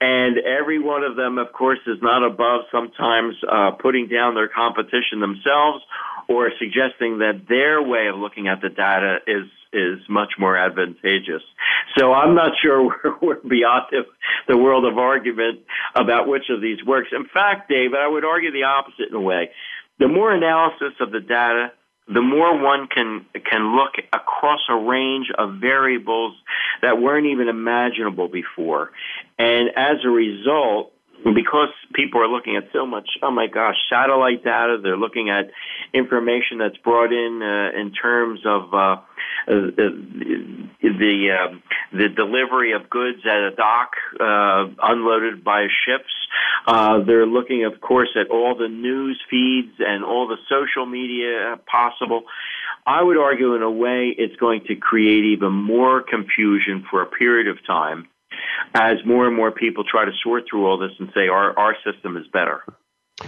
[0.02, 4.48] and every one of them, of course, is not above sometimes uh, putting down their
[4.48, 5.84] competition themselves
[6.28, 11.43] or suggesting that their way of looking at the data is is much more advantageous.
[11.97, 14.01] So I'm not sure we're, we're beyond the,
[14.47, 15.59] the world of argument
[15.95, 17.09] about which of these works.
[17.11, 19.51] In fact, David, I would argue the opposite in a way.
[19.99, 21.71] The more analysis of the data,
[22.07, 26.35] the more one can can look across a range of variables
[26.81, 28.91] that weren't even imaginable before.
[29.39, 30.91] And as a result,
[31.23, 35.51] because people are looking at so much, oh my gosh, satellite data, they're looking at
[35.93, 38.97] information that's brought in uh, in terms of uh,
[39.47, 41.56] the the, uh,
[41.91, 46.12] the delivery of goods at a dock, uh, unloaded by ships.
[46.67, 51.58] Uh, they're looking, of course, at all the news feeds and all the social media
[51.65, 52.23] possible.
[52.86, 57.08] I would argue, in a way, it's going to create even more confusion for a
[57.08, 58.08] period of time
[58.74, 61.76] as more and more people try to sort through all this and say our, our
[61.84, 62.63] system is better.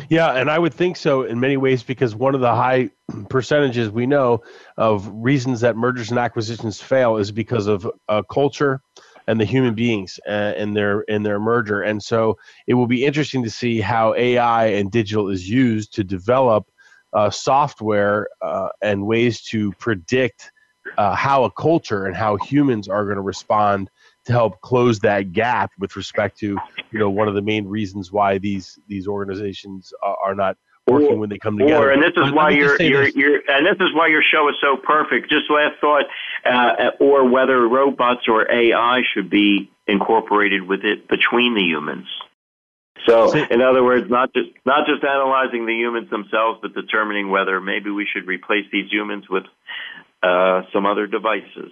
[0.09, 2.89] Yeah, and I would think so in many ways because one of the high
[3.29, 4.43] percentages we know
[4.75, 8.81] of reasons that mergers and acquisitions fail is because of uh, culture
[9.27, 11.81] and the human beings uh, in their in their merger.
[11.81, 16.03] And so it will be interesting to see how AI and digital is used to
[16.03, 16.65] develop
[17.13, 20.51] uh, software uh, and ways to predict
[20.97, 23.89] uh, how a culture and how humans are going to respond
[24.27, 26.57] to help close that gap with respect to
[26.91, 31.15] you know one of the main reasons why these these organizations are, are not working
[31.15, 31.89] or, when they come together.
[31.89, 34.55] Or, and this is why your your your and this is why your show is
[34.61, 35.29] so perfect.
[35.29, 36.05] Just last thought,
[36.45, 42.07] uh, or whether robots or AI should be incorporated with it between the humans.
[43.05, 47.61] So, in other words, not just not just analyzing the humans themselves, but determining whether
[47.61, 49.43] maybe we should replace these humans with
[50.21, 51.71] uh, some other devices.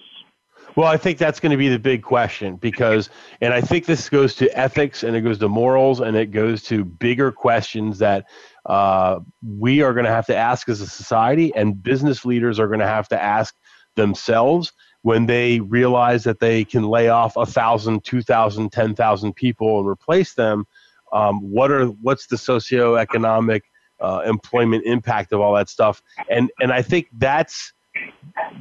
[0.75, 3.09] Well, I think that's going to be the big question because,
[3.39, 6.63] and I think this goes to ethics and it goes to morals and it goes
[6.63, 8.25] to bigger questions that
[8.65, 12.67] uh, we are going to have to ask as a society and business leaders are
[12.67, 13.55] going to have to ask
[13.95, 19.33] themselves when they realize that they can lay off a thousand, two thousand, ten thousand
[19.33, 20.65] people and replace them.
[21.13, 23.61] Um, what are what's the socioeconomic
[24.01, 26.01] uh, employment impact of all that stuff?
[26.29, 27.71] And and I think that's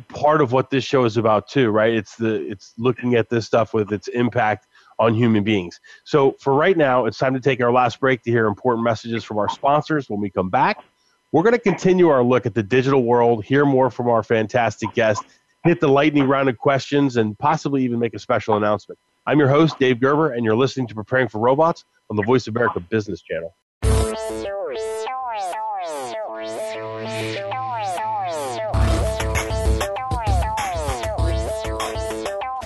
[0.08, 1.92] part of what this show is about too, right?
[1.92, 4.66] It's the it's looking at this stuff with its impact
[4.98, 5.80] on human beings.
[6.04, 9.24] So for right now, it's time to take our last break to hear important messages
[9.24, 10.08] from our sponsors.
[10.08, 10.84] When we come back,
[11.32, 14.94] we're going to continue our look at the digital world, hear more from our fantastic
[14.94, 15.24] guest,
[15.64, 18.98] hit the lightning round of questions, and possibly even make a special announcement.
[19.26, 22.46] I'm your host, Dave Gerber, and you're listening to Preparing for Robots on the Voice
[22.46, 23.52] America Business Channel.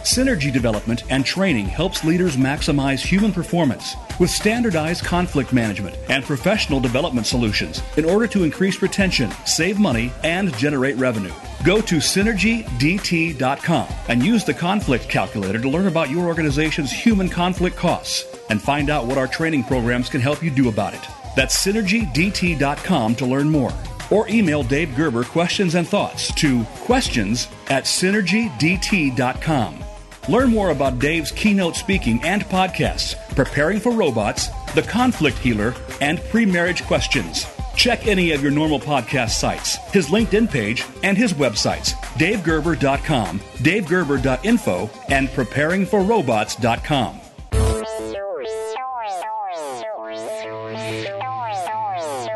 [0.09, 6.81] Synergy development and training helps leaders maximize human performance with standardized conflict management and professional
[6.81, 11.31] development solutions in order to increase retention, save money, and generate revenue.
[11.63, 17.77] Go to synergydt.com and use the conflict calculator to learn about your organization's human conflict
[17.77, 21.07] costs and find out what our training programs can help you do about it.
[21.37, 23.75] That's synergydt.com to learn more.
[24.11, 29.85] Or email Dave Gerber questions and thoughts to questions at synergydt.com.
[30.29, 36.21] Learn more about Dave's keynote speaking and podcasts, Preparing for Robots, The Conflict Healer, and
[36.25, 37.47] Pre Marriage Questions.
[37.77, 44.91] Check any of your normal podcast sites, his LinkedIn page, and his websites, davegerber.com, davegerber.info,
[45.09, 47.21] and preparingforrobots.com.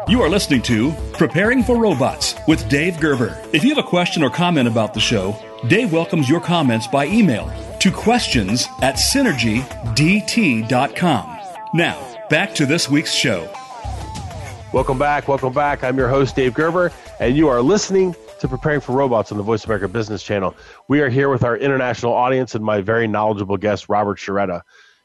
[0.09, 3.39] You are listening to Preparing for Robots with Dave Gerber.
[3.53, 5.37] If you have a question or comment about the show,
[5.69, 7.51] Dave welcomes your comments by email
[7.83, 9.59] to questions at synergydt.com.
[11.75, 13.53] Now, back to this week's show.
[14.73, 15.27] Welcome back.
[15.27, 15.83] Welcome back.
[15.83, 19.43] I'm your host, Dave Gerber, and you are listening to Preparing for Robots on the
[19.43, 20.55] Voice America Business Channel.
[20.87, 24.61] We are here with our international audience and my very knowledgeable guest, Robert Sherretta.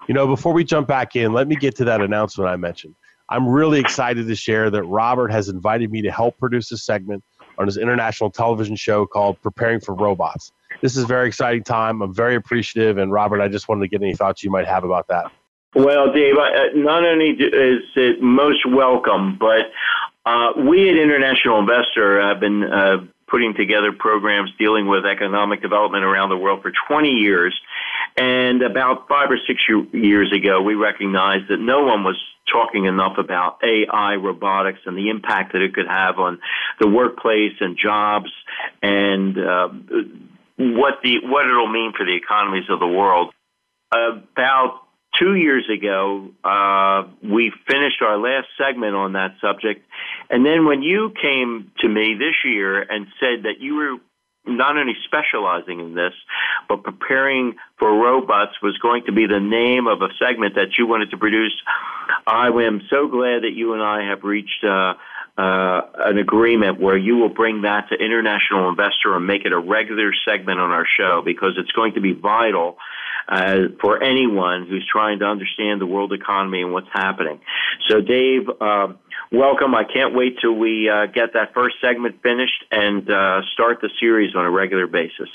[0.08, 2.94] You know, before we jump back in, let me get to that announcement I mentioned.
[3.28, 7.24] I'm really excited to share that Robert has invited me to help produce a segment
[7.58, 10.52] on his international television show called Preparing for Robots.
[10.82, 12.02] This is a very exciting time.
[12.02, 12.98] I'm very appreciative.
[12.98, 15.32] And Robert, I just wanted to get any thoughts you might have about that.
[15.76, 19.72] Well, Dave, uh, not only is it most welcome, but
[20.26, 22.98] uh, we at International Investor have been uh,
[23.28, 27.60] putting together programs dealing with economic development around the world for 20 years.
[28.18, 29.62] And about five or six
[29.94, 32.18] years ago, we recognized that no one was
[32.52, 36.40] talking enough about AI, robotics, and the impact that it could have on
[36.80, 38.32] the workplace and jobs,
[38.82, 39.70] and uh,
[40.58, 43.34] what the what it'll mean for the economies of the world.
[43.92, 44.82] About
[45.20, 49.86] two years ago, uh, we finished our last segment on that subject,
[50.32, 53.98] and then when you came to me this year and said that you were
[54.48, 56.14] not only specializing in this,
[56.68, 60.88] but preparing for robots was going to be the name of a segment that you
[60.88, 61.54] wanted to produce.
[62.26, 64.96] I am so glad that you and I have reached uh,
[65.38, 69.60] uh, an agreement where you will bring that to international investor and make it a
[69.60, 72.78] regular segment on our show because it's going to be vital
[73.28, 77.40] uh, for anyone who's trying to understand the world economy and what's happening.
[77.88, 78.50] So, Dave.
[78.60, 78.94] Uh,
[79.32, 79.76] welcome.
[79.76, 83.90] I can't wait till we uh, get that first segment finished and uh, start the
[84.00, 85.30] series on a regular basis.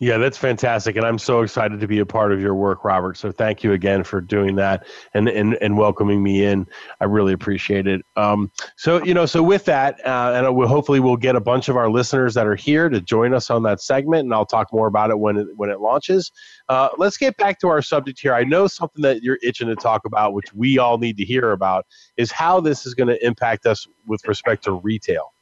[0.00, 0.94] Yeah, that's fantastic.
[0.94, 3.16] And I'm so excited to be a part of your work, Robert.
[3.16, 6.68] So thank you again for doing that and, and, and welcoming me in.
[7.00, 8.02] I really appreciate it.
[8.16, 11.68] Um, so, you know, so with that, uh, and we'll, hopefully we'll get a bunch
[11.68, 14.72] of our listeners that are here to join us on that segment, and I'll talk
[14.72, 16.30] more about it when it, when it launches.
[16.68, 18.34] Uh, let's get back to our subject here.
[18.34, 21.50] I know something that you're itching to talk about, which we all need to hear
[21.50, 21.86] about,
[22.16, 25.32] is how this is going to impact us with respect to retail.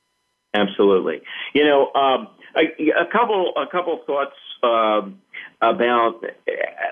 [0.54, 1.20] Absolutely.
[1.52, 2.62] You know, um, a,
[2.98, 4.32] a, couple a couple thoughts
[4.62, 5.02] uh,
[5.60, 6.20] about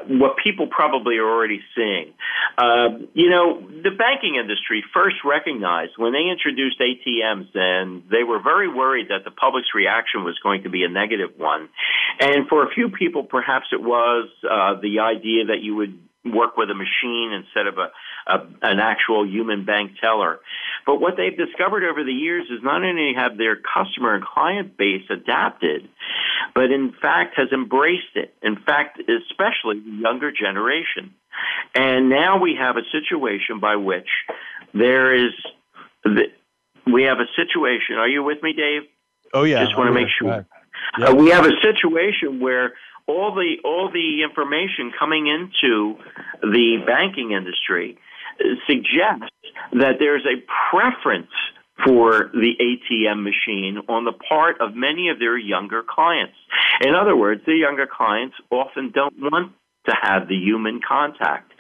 [0.09, 2.13] what people probably are already seeing.
[2.57, 8.41] Uh, you know, the banking industry first recognized when they introduced ATMs, and they were
[8.43, 11.69] very worried that the public's reaction was going to be a negative one.
[12.21, 16.57] And for a few people, perhaps it was uh, the idea that you would work
[16.57, 17.91] with a machine instead of a,
[18.27, 20.41] a, an actual human bank teller.
[20.87, 24.77] But what they've discovered over the years is not only have their customer and client
[24.77, 25.89] base adapted,
[26.55, 28.35] but in fact has embraced it.
[28.43, 31.15] In fact, especially the younger generation.
[31.75, 34.09] And now we have a situation by which
[34.73, 35.33] there is,
[36.05, 36.25] the,
[36.87, 37.97] we have a situation.
[37.97, 38.83] Are you with me, Dave?
[39.33, 39.65] Oh yeah.
[39.65, 40.29] Just want to make sure.
[40.29, 40.47] Yep.
[41.09, 42.75] Uh, we have a situation where
[43.07, 45.97] all the all the information coming into
[46.43, 47.99] the banking industry
[48.67, 49.31] suggests
[49.73, 51.31] that there's a preference
[51.85, 56.35] for the ATM machine on the part of many of their younger clients.
[56.81, 59.53] In other words, the younger clients often don't want
[59.87, 61.53] to have the human contact.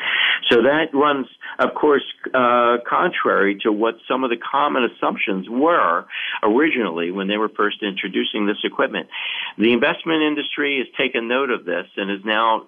[0.51, 1.27] So that runs,
[1.59, 6.07] of course, uh, contrary to what some of the common assumptions were
[6.43, 9.09] originally when they were first introducing this equipment.
[9.59, 12.67] The investment industry has taken note of this and is now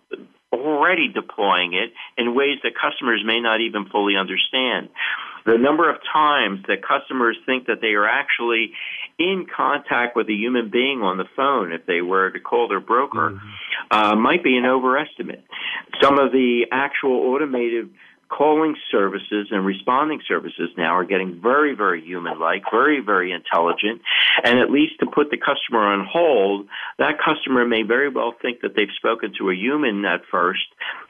[0.52, 4.88] already deploying it in ways that customers may not even fully understand.
[5.44, 8.72] The number of times that customers think that they are actually
[9.18, 12.80] in contact with a human being on the phone if they were to call their
[12.80, 13.48] broker mm-hmm.
[13.90, 15.44] uh, might be an overestimate.
[16.02, 17.90] Some of the actual automated
[18.28, 24.02] calling services and responding services now are getting very, very human like, very, very intelligent.
[24.42, 26.66] and at least to put the customer on hold,
[26.98, 30.66] that customer may very well think that they've spoken to a human at first,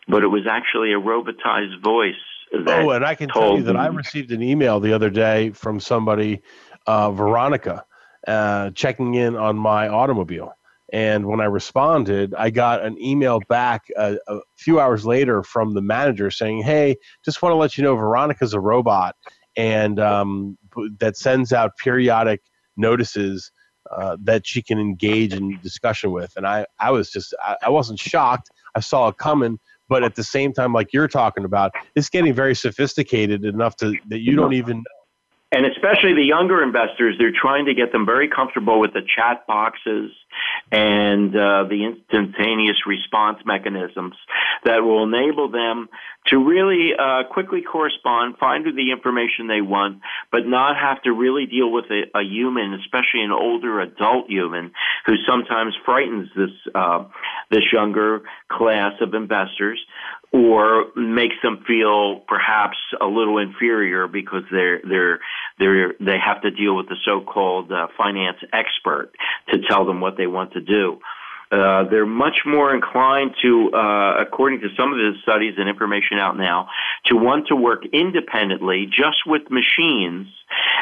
[0.06, 2.14] but it was actually a robotized voice.
[2.52, 5.80] oh, and I can tell you that I received an email the other day from
[5.80, 6.42] somebody,
[6.86, 7.84] uh, Veronica,
[8.26, 10.52] uh, checking in on my automobile.
[10.92, 15.74] And when I responded, I got an email back a, a, few hours later from
[15.74, 19.16] the manager saying, Hey, just want to let you know Veronica's a robot
[19.56, 20.58] and um,
[21.00, 22.40] that sends out periodic
[22.76, 23.50] notices
[23.96, 26.32] uh, that she can engage in discussion with.
[26.36, 28.50] And I, I was just, I, I wasn't shocked.
[28.74, 29.58] I saw it coming,
[29.88, 33.94] but at the same time, like you're talking about, it's getting very sophisticated enough to
[34.08, 34.84] that you don't even
[35.52, 39.46] and especially the younger investors, they're trying to get them very comfortable with the chat
[39.46, 40.10] boxes
[40.70, 44.14] and uh, the instantaneous response mechanisms
[44.64, 45.88] that will enable them
[46.28, 50.00] to really uh, quickly correspond, find the information they want,
[50.32, 54.72] but not have to really deal with a, a human, especially an older adult human,
[55.06, 57.04] who sometimes frightens this uh,
[57.50, 59.78] this younger class of investors
[60.32, 65.20] or makes them feel perhaps a little inferior because they're they're
[65.58, 69.12] they're they have to deal with the so-called uh, finance expert
[69.48, 71.00] to tell them what they want to do.
[71.50, 76.18] Uh, they're much more inclined to, uh, according to some of the studies and information
[76.18, 76.68] out now,
[77.04, 80.26] to want to work independently just with machines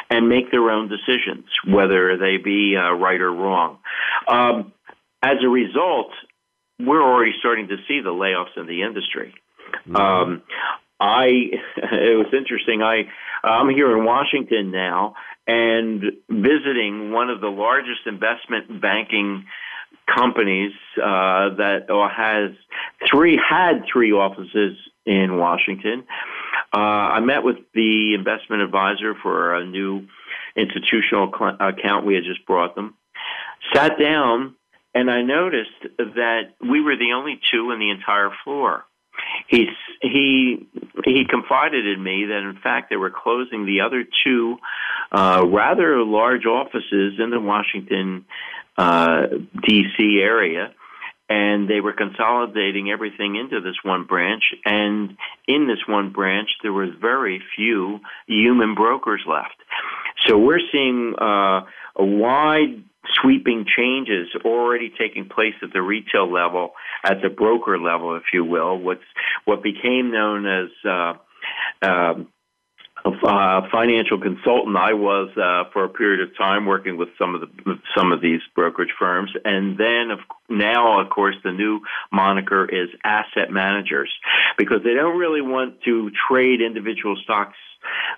[0.08, 3.78] and make their own decisions, whether they be uh, right or wrong.
[4.26, 4.72] Um,
[5.22, 6.12] as a result,
[6.80, 9.34] we're already starting to see the layoffs in the industry.
[9.86, 9.96] Mm-hmm.
[9.96, 10.42] Um,
[10.98, 11.26] I
[11.76, 12.82] it was interesting.
[12.82, 13.08] I
[13.42, 15.14] I'm here in Washington now
[15.46, 19.44] and visiting one of the largest investment banking
[20.06, 22.52] companies uh, that has
[23.10, 24.76] three had three offices
[25.06, 26.04] in Washington.
[26.72, 30.06] Uh, I met with the investment advisor for a new
[30.56, 32.94] institutional cl- account we had just brought them.
[33.72, 34.54] Sat down,
[34.94, 38.84] and I noticed that we were the only two in the entire floor
[39.46, 39.68] he
[40.00, 40.66] he
[41.04, 44.56] he confided in me that in fact they were closing the other two
[45.14, 48.24] uh, rather large offices in the Washington
[48.76, 49.26] uh,
[49.64, 50.18] D.C.
[50.20, 50.74] area,
[51.28, 54.42] and they were consolidating everything into this one branch.
[54.64, 59.54] And in this one branch, there was very few human brokers left.
[60.26, 61.60] So we're seeing uh,
[61.96, 62.82] a wide
[63.22, 66.72] sweeping changes already taking place at the retail level,
[67.04, 68.78] at the broker level, if you will.
[68.78, 69.04] What's
[69.44, 71.14] what became known as uh,
[71.82, 72.14] uh,
[73.04, 77.42] uh, financial consultant I was uh, for a period of time working with some of
[77.42, 81.80] the some of these brokerage firms, and then of, now, of course, the new
[82.12, 84.10] moniker is asset managers
[84.56, 87.56] because they don't really want to trade individual stocks.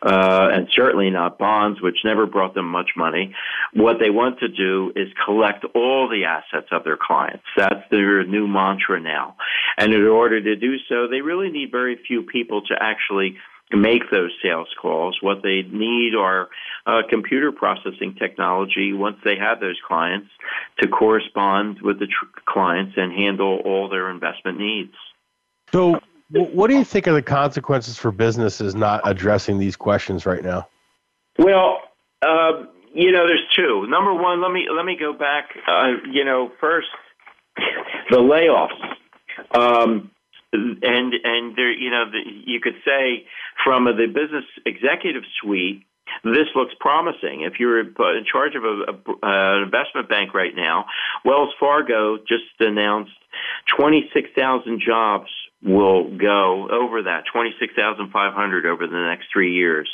[0.01, 3.35] Uh, and certainly not bonds, which never brought them much money.
[3.73, 7.43] What they want to do is collect all the assets of their clients.
[7.57, 9.35] That's their new mantra now.
[9.77, 13.39] And in order to do so, they really need very few people to actually
[13.73, 15.19] make those sales calls.
[15.21, 16.49] What they need are
[16.87, 20.29] uh, computer processing technology once they have those clients
[20.81, 24.95] to correspond with the tr- clients and handle all their investment needs.
[25.73, 26.01] So,
[26.31, 30.69] what do you think are the consequences for businesses not addressing these questions right now?
[31.39, 31.81] Well,
[32.23, 32.65] uh,
[32.95, 33.87] you know, there's two.
[33.89, 35.51] Number one, let me let me go back.
[35.69, 36.89] Uh, you know, first
[38.11, 38.71] the layoffs.
[39.55, 40.11] Um,
[40.83, 42.05] and and there, you know,
[42.45, 43.27] you could say
[43.65, 45.85] from the business executive suite,
[46.25, 47.43] this looks promising.
[47.43, 50.87] If you're in charge of an investment bank right now,
[51.25, 53.13] Wells Fargo just announced
[53.77, 55.29] 26,000 jobs
[55.63, 59.89] will go over that 26,500 over the next three years.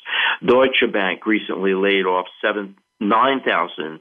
[0.44, 4.00] Deutsche Bank recently laid off seven 9,000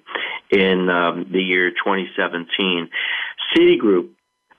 [0.51, 2.89] in um, the year 2017.
[3.55, 4.09] Citigroup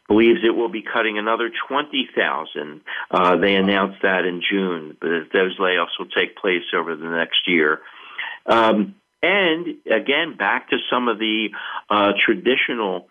[0.08, 2.80] believes it will be cutting another 20,000.
[3.10, 7.46] Uh, they announced that in June, but those layoffs will take place over the next
[7.46, 7.80] year.
[8.46, 11.50] Um, and again, back to some of the
[11.88, 13.08] uh, traditional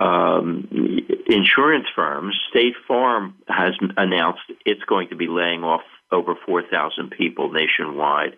[0.00, 0.68] um,
[1.26, 7.50] insurance firms, State Farm has announced it's going to be laying off over 4,000 people
[7.50, 8.36] nationwide.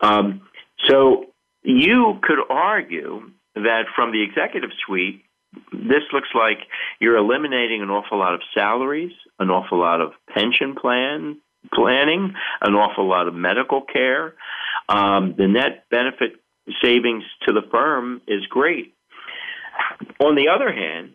[0.00, 0.42] Um,
[0.86, 1.26] so
[1.62, 5.24] you could argue that from the executive suite,
[5.72, 6.58] this looks like
[7.00, 11.40] you're eliminating an awful lot of salaries, an awful lot of pension plan
[11.74, 14.34] planning, an awful lot of medical care.
[14.88, 16.36] Um, the net benefit
[16.82, 18.94] savings to the firm is great.
[20.20, 21.14] On the other hand,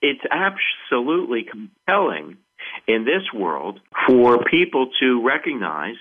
[0.00, 2.38] it's absolutely compelling
[2.86, 5.96] in this world for people to recognize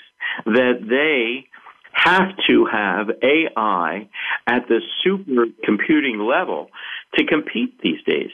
[0.45, 1.47] that they
[1.93, 4.07] have to have AI
[4.47, 6.69] at the supercomputing level
[7.15, 8.31] to compete these days.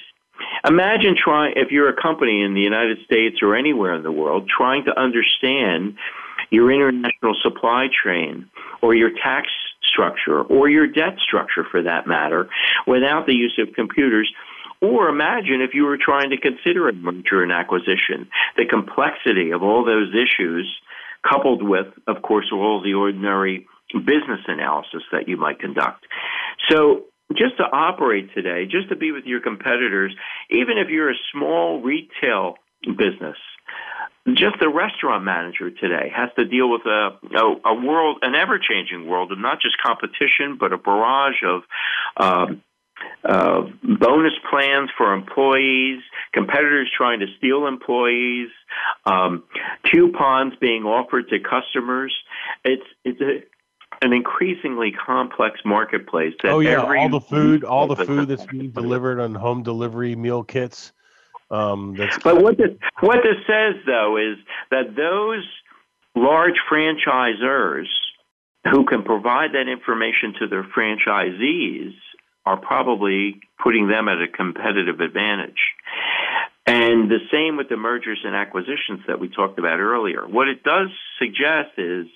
[0.68, 4.48] Imagine trying, if you're a company in the United States or anywhere in the world,
[4.48, 5.98] trying to understand
[6.50, 8.50] your international supply chain
[8.82, 9.50] or your tax
[9.84, 12.50] structure or your debt structure for that matter
[12.86, 14.32] without the use of computers.
[14.80, 19.64] Or imagine if you were trying to consider a merger and acquisition, the complexity of
[19.64, 20.70] all those issues,
[21.28, 26.06] coupled with, of course, all the ordinary business analysis that you might conduct.
[26.70, 27.06] So
[27.36, 30.16] just to operate today, just to be with your competitors,
[30.50, 33.38] even if you're a small retail business,
[34.34, 38.60] just the restaurant manager today has to deal with a, a, a world, an ever
[38.60, 41.62] changing world of not just competition, but a barrage of
[42.18, 42.62] um,
[43.24, 46.02] uh, bonus plans for employees,
[46.34, 48.50] competitors trying to steal employees,
[49.06, 49.44] um,
[49.84, 52.14] coupons being offered to customers.
[52.64, 53.44] It's it's a
[54.02, 56.34] an increasingly complex marketplace.
[56.44, 60.16] That oh yeah, all the food, all the food that's being delivered on home delivery
[60.16, 60.92] meal kits.
[61.50, 64.38] Um, that's but what this what this says though is
[64.70, 65.46] that those
[66.16, 67.88] large franchisors
[68.70, 71.94] who can provide that information to their franchisees
[72.48, 75.60] are probably putting them at a competitive advantage.
[76.66, 80.26] And the same with the mergers and acquisitions that we talked about earlier.
[80.26, 80.88] What it does
[81.20, 82.08] suggest is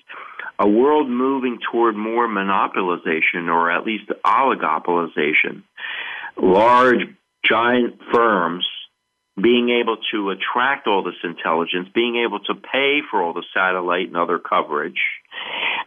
[0.58, 5.62] a world moving toward more monopolization or at least oligopolization.
[6.40, 7.14] Large,
[7.44, 8.64] giant firms
[9.40, 14.06] being able to attract all this intelligence, being able to pay for all the satellite
[14.06, 15.00] and other coverage,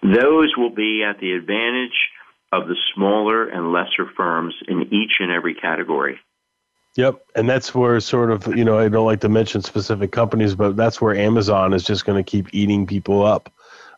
[0.03, 1.95] those will be at the advantage
[2.51, 6.19] of the smaller and lesser firms in each and every category.
[6.95, 10.55] Yep, and that's where sort of you know I don't like to mention specific companies,
[10.55, 13.51] but that's where Amazon is just going to keep eating people up.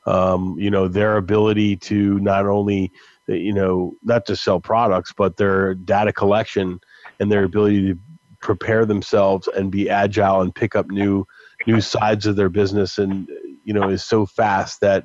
[0.08, 2.92] Um, you know their ability to not only
[3.28, 6.80] you know not just sell products, but their data collection
[7.20, 8.00] and their ability to
[8.42, 11.28] prepare themselves and be agile and pick up new
[11.68, 13.30] new sides of their business and
[13.64, 15.04] you know is so fast that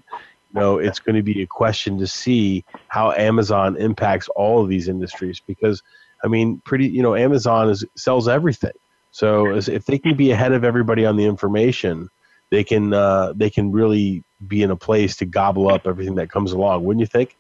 [0.55, 4.89] know it's going to be a question to see how Amazon impacts all of these
[4.89, 5.83] industries because
[6.25, 8.73] I mean, pretty, you know, Amazon is sells everything.
[9.11, 12.09] So if they can be ahead of everybody on the information,
[12.51, 16.31] they can uh, they can really be in a place to gobble up everything that
[16.31, 16.85] comes along.
[16.85, 17.37] Wouldn't you think?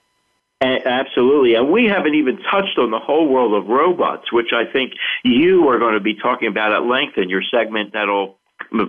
[0.60, 1.54] Absolutely.
[1.54, 4.92] And we haven't even touched on the whole world of robots, which I think
[5.24, 8.38] you are going to be talking about at length in your segment that'll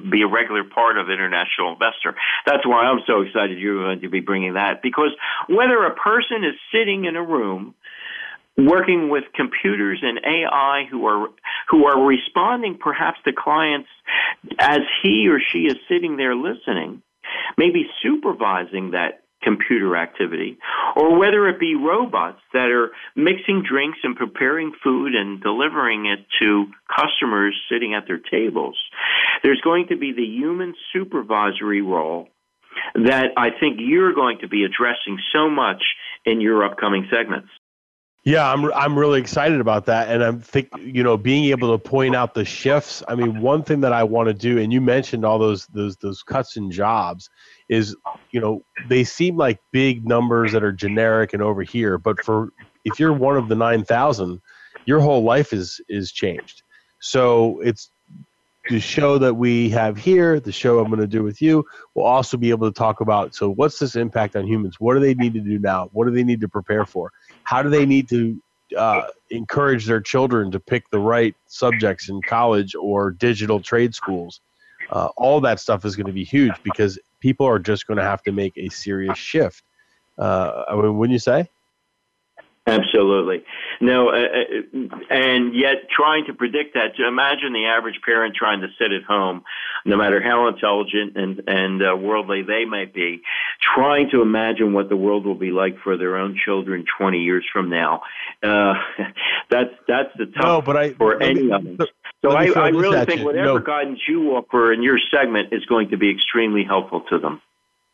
[0.10, 2.16] be a regular part of International Investor.
[2.46, 5.12] That's why I'm so excited you're going to be bringing that because
[5.48, 7.76] whether a person is sitting in a room
[8.58, 11.30] working with computers and AI who are
[11.70, 13.90] who are responding perhaps to clients
[14.60, 17.02] as he or she is sitting there listening,
[17.58, 20.58] maybe supervising that computer activity,
[20.96, 26.26] or whether it be robots that are mixing drinks and preparing food and delivering it
[26.42, 28.78] to customers sitting at their tables.
[29.44, 32.30] There's going to be the human supervisory role
[32.96, 35.84] that I think you're going to be addressing so much
[36.26, 37.50] in your upcoming segments.
[38.26, 41.78] Yeah, I'm I'm really excited about that, and I'm think you know being able to
[41.78, 43.04] point out the shifts.
[43.06, 45.98] I mean, one thing that I want to do, and you mentioned all those those
[45.98, 47.30] those cuts in jobs,
[47.74, 47.96] is
[48.32, 52.52] you know they seem like big numbers that are generic and over here, but for
[52.86, 54.42] if you're one of the nine thousand,
[54.86, 56.64] your whole life is is changed.
[57.00, 57.90] So it's
[58.70, 61.66] the show that we have here, the show I'm going to do with you,
[61.96, 63.36] we'll also be able to talk about.
[63.36, 64.80] So, what's this impact on humans?
[64.80, 65.90] What do they need to do now?
[65.92, 67.12] What do they need to prepare for?
[67.44, 68.42] How do they need to
[68.78, 74.40] uh, encourage their children to pick the right subjects in college or digital trade schools?
[74.94, 78.04] Uh, all that stuff is going to be huge because people are just going to
[78.04, 79.64] have to make a serious shift.
[80.20, 81.50] Uh, I mean, wouldn't you say?
[82.66, 83.44] Absolutely.
[83.82, 86.98] No, uh, uh, and yet trying to predict that.
[86.98, 89.44] Imagine the average parent trying to sit at home,
[89.84, 93.22] no matter how intelligent and and uh, worldly they might be,
[93.76, 97.46] trying to imagine what the world will be like for their own children 20 years
[97.52, 98.04] from now.
[98.42, 98.76] Uh,
[99.50, 101.78] that's that's the tough no, but I, for any of them.
[102.24, 103.60] So I, I really think whatever no.
[103.60, 107.42] guidance you offer in your segment is going to be extremely helpful to them.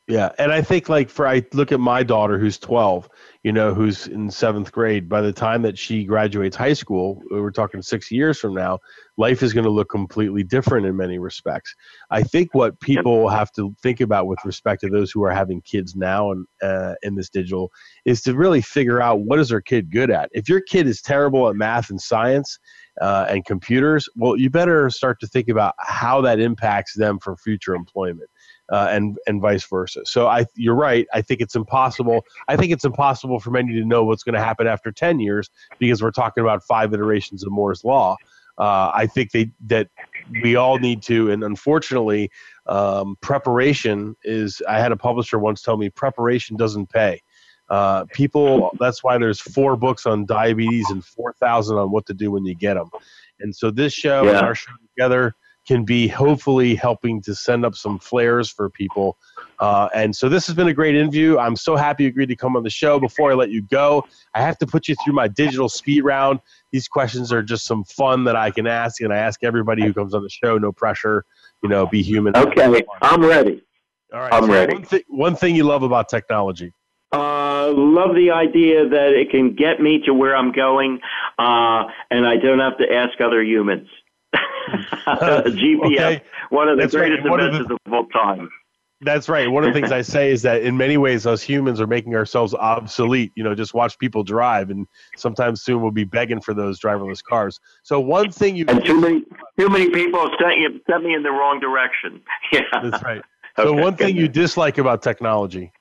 [0.09, 3.07] Yeah, and I think like for I look at my daughter who's 12,
[3.43, 7.51] you know, who's in 7th grade, by the time that she graduates high school, we're
[7.51, 8.79] talking 6 years from now,
[9.17, 11.75] life is going to look completely different in many respects.
[12.09, 15.61] I think what people have to think about with respect to those who are having
[15.61, 17.69] kids now and uh, in this digital
[18.03, 20.29] is to really figure out what is their kid good at.
[20.31, 22.57] If your kid is terrible at math and science,
[22.99, 27.35] uh, and computers, well, you better start to think about how that impacts them for
[27.37, 28.29] future employment
[28.71, 30.01] uh, and and vice versa.
[30.05, 31.07] So I, you're right.
[31.13, 32.23] I think it's impossible.
[32.47, 35.49] I think it's impossible for many to know what's going to happen after 10 years
[35.79, 38.15] because we're talking about five iterations of Moore's law.
[38.57, 39.87] Uh, I think they that
[40.43, 42.29] we all need to, and unfortunately,
[42.65, 44.61] um, preparation is.
[44.67, 47.21] I had a publisher once tell me preparation doesn't pay.
[47.69, 52.31] Uh, people, that's why there's four books on diabetes and 4,000 on what to do
[52.31, 52.89] when you get them.
[53.39, 54.37] And so this show yeah.
[54.37, 55.35] and our show together
[55.69, 59.17] can be hopefully helping to send up some flares for people.
[59.59, 61.37] Uh, and so this has been a great interview.
[61.37, 62.99] I'm so happy you agreed to come on the show.
[62.99, 64.03] Before I let you go,
[64.33, 66.39] I have to put you through my digital speed round.
[66.71, 69.93] These questions are just some fun that I can ask, and I ask everybody who
[69.93, 70.57] comes on the show.
[70.57, 71.23] No pressure,
[71.61, 72.35] you know, be human.
[72.35, 73.61] Okay, I'm ready.
[74.11, 74.75] All right, I'm so ready.
[74.75, 76.73] One, one thing you love about technology.
[77.11, 80.99] Uh, love the idea that it can get me to where I'm going,
[81.37, 83.87] uh, and I don't have to ask other humans.
[85.07, 86.21] GPS, okay.
[86.49, 87.39] one of the That's greatest right.
[87.39, 88.49] inventions of, the, of all time.
[89.01, 89.49] That's right.
[89.49, 92.15] One of the things I say is that in many ways, us humans are making
[92.15, 93.31] ourselves obsolete.
[93.35, 97.23] You know, just watch people drive, and sometimes soon we'll be begging for those driverless
[97.23, 97.61] cars.
[97.83, 99.23] So one thing you and too many
[99.57, 102.21] too many people sent, you sent me in the wrong direction.
[102.51, 103.21] Yeah, that's right.
[103.57, 103.81] So okay.
[103.81, 105.71] one thing you dislike about technology.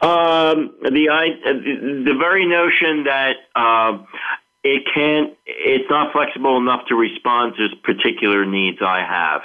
[0.00, 3.98] Um, the I, the very notion that uh,
[4.64, 9.40] it can't, it's not flexible enough to respond to particular needs I have.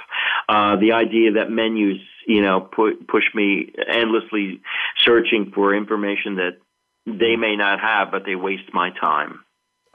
[0.49, 4.62] Uh, the idea that menus, you know, put, push me endlessly
[5.04, 6.58] searching for information that
[7.06, 9.39] they may not have, but they waste my time.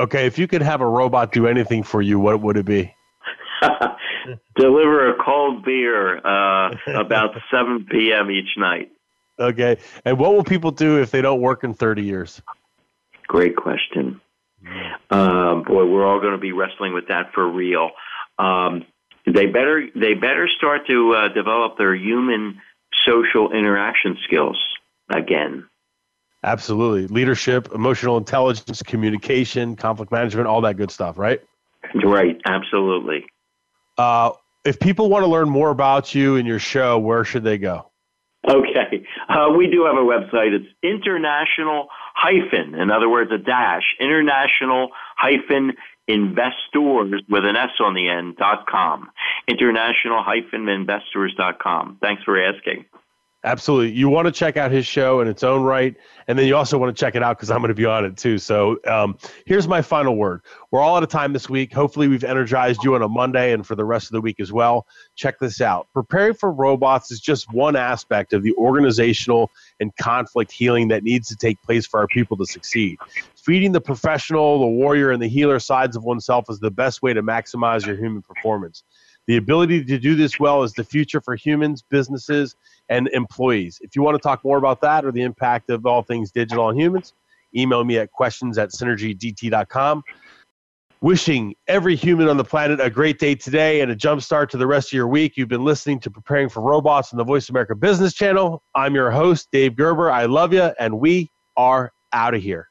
[0.00, 2.94] Okay, if you could have a robot do anything for you, what would it be?
[4.56, 8.30] Deliver a cold beer uh, about 7 p.m.
[8.30, 8.90] each night.
[9.38, 9.78] Okay.
[10.04, 12.42] And what will people do if they don't work in 30 years?
[13.26, 14.20] Great question.
[15.10, 17.90] Um, boy, we're all going to be wrestling with that for real.
[18.38, 18.84] Um,
[19.26, 22.60] they better they better start to uh, develop their human
[23.06, 24.58] social interaction skills
[25.10, 25.68] again.
[26.44, 31.40] Absolutely, leadership, emotional intelligence, communication, conflict management, all that good stuff, right?
[31.94, 33.26] Right, absolutely.
[33.96, 34.32] Uh,
[34.64, 37.90] if people want to learn more about you and your show, where should they go?
[38.46, 39.06] Okay.
[39.28, 40.52] Uh, we do have a website.
[40.52, 45.72] It's international hyphen, in other words, a dash, international hyphen
[46.06, 49.10] investors with an S on the end dot com.
[49.48, 51.98] International hyphen investors dot com.
[52.00, 52.86] Thanks for asking.
[53.48, 53.96] Absolutely.
[53.96, 55.96] You want to check out his show in its own right.
[56.26, 58.04] And then you also want to check it out because I'm going to be on
[58.04, 58.36] it too.
[58.36, 60.42] So um, here's my final word.
[60.70, 61.72] We're all out of time this week.
[61.72, 64.52] Hopefully, we've energized you on a Monday and for the rest of the week as
[64.52, 64.86] well.
[65.16, 65.88] Check this out.
[65.94, 71.28] Preparing for robots is just one aspect of the organizational and conflict healing that needs
[71.28, 72.98] to take place for our people to succeed.
[73.34, 77.14] Feeding the professional, the warrior, and the healer sides of oneself is the best way
[77.14, 78.84] to maximize your human performance.
[79.28, 82.56] The ability to do this well is the future for humans, businesses,
[82.88, 83.78] and employees.
[83.82, 86.64] If you want to talk more about that or the impact of all things digital
[86.64, 87.12] on humans,
[87.54, 90.02] email me at questions at synergydt.com.
[91.02, 94.56] Wishing every human on the planet a great day today and a jump start to
[94.56, 95.36] the rest of your week.
[95.36, 98.62] You've been listening to Preparing for Robots on the Voice America Business Channel.
[98.74, 100.10] I'm your host, Dave Gerber.
[100.10, 102.68] I love you, and we are out of here.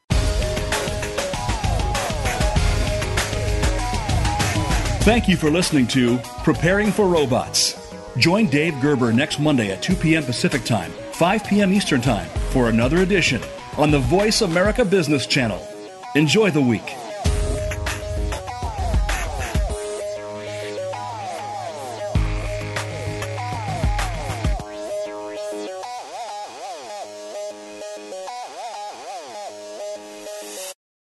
[5.08, 7.94] Thank you for listening to Preparing for Robots.
[8.18, 10.22] Join Dave Gerber next Monday at 2 p.m.
[10.22, 11.72] Pacific Time, 5 p.m.
[11.72, 13.40] Eastern Time for another edition
[13.78, 15.66] on the Voice America Business Channel.
[16.14, 16.94] Enjoy the week.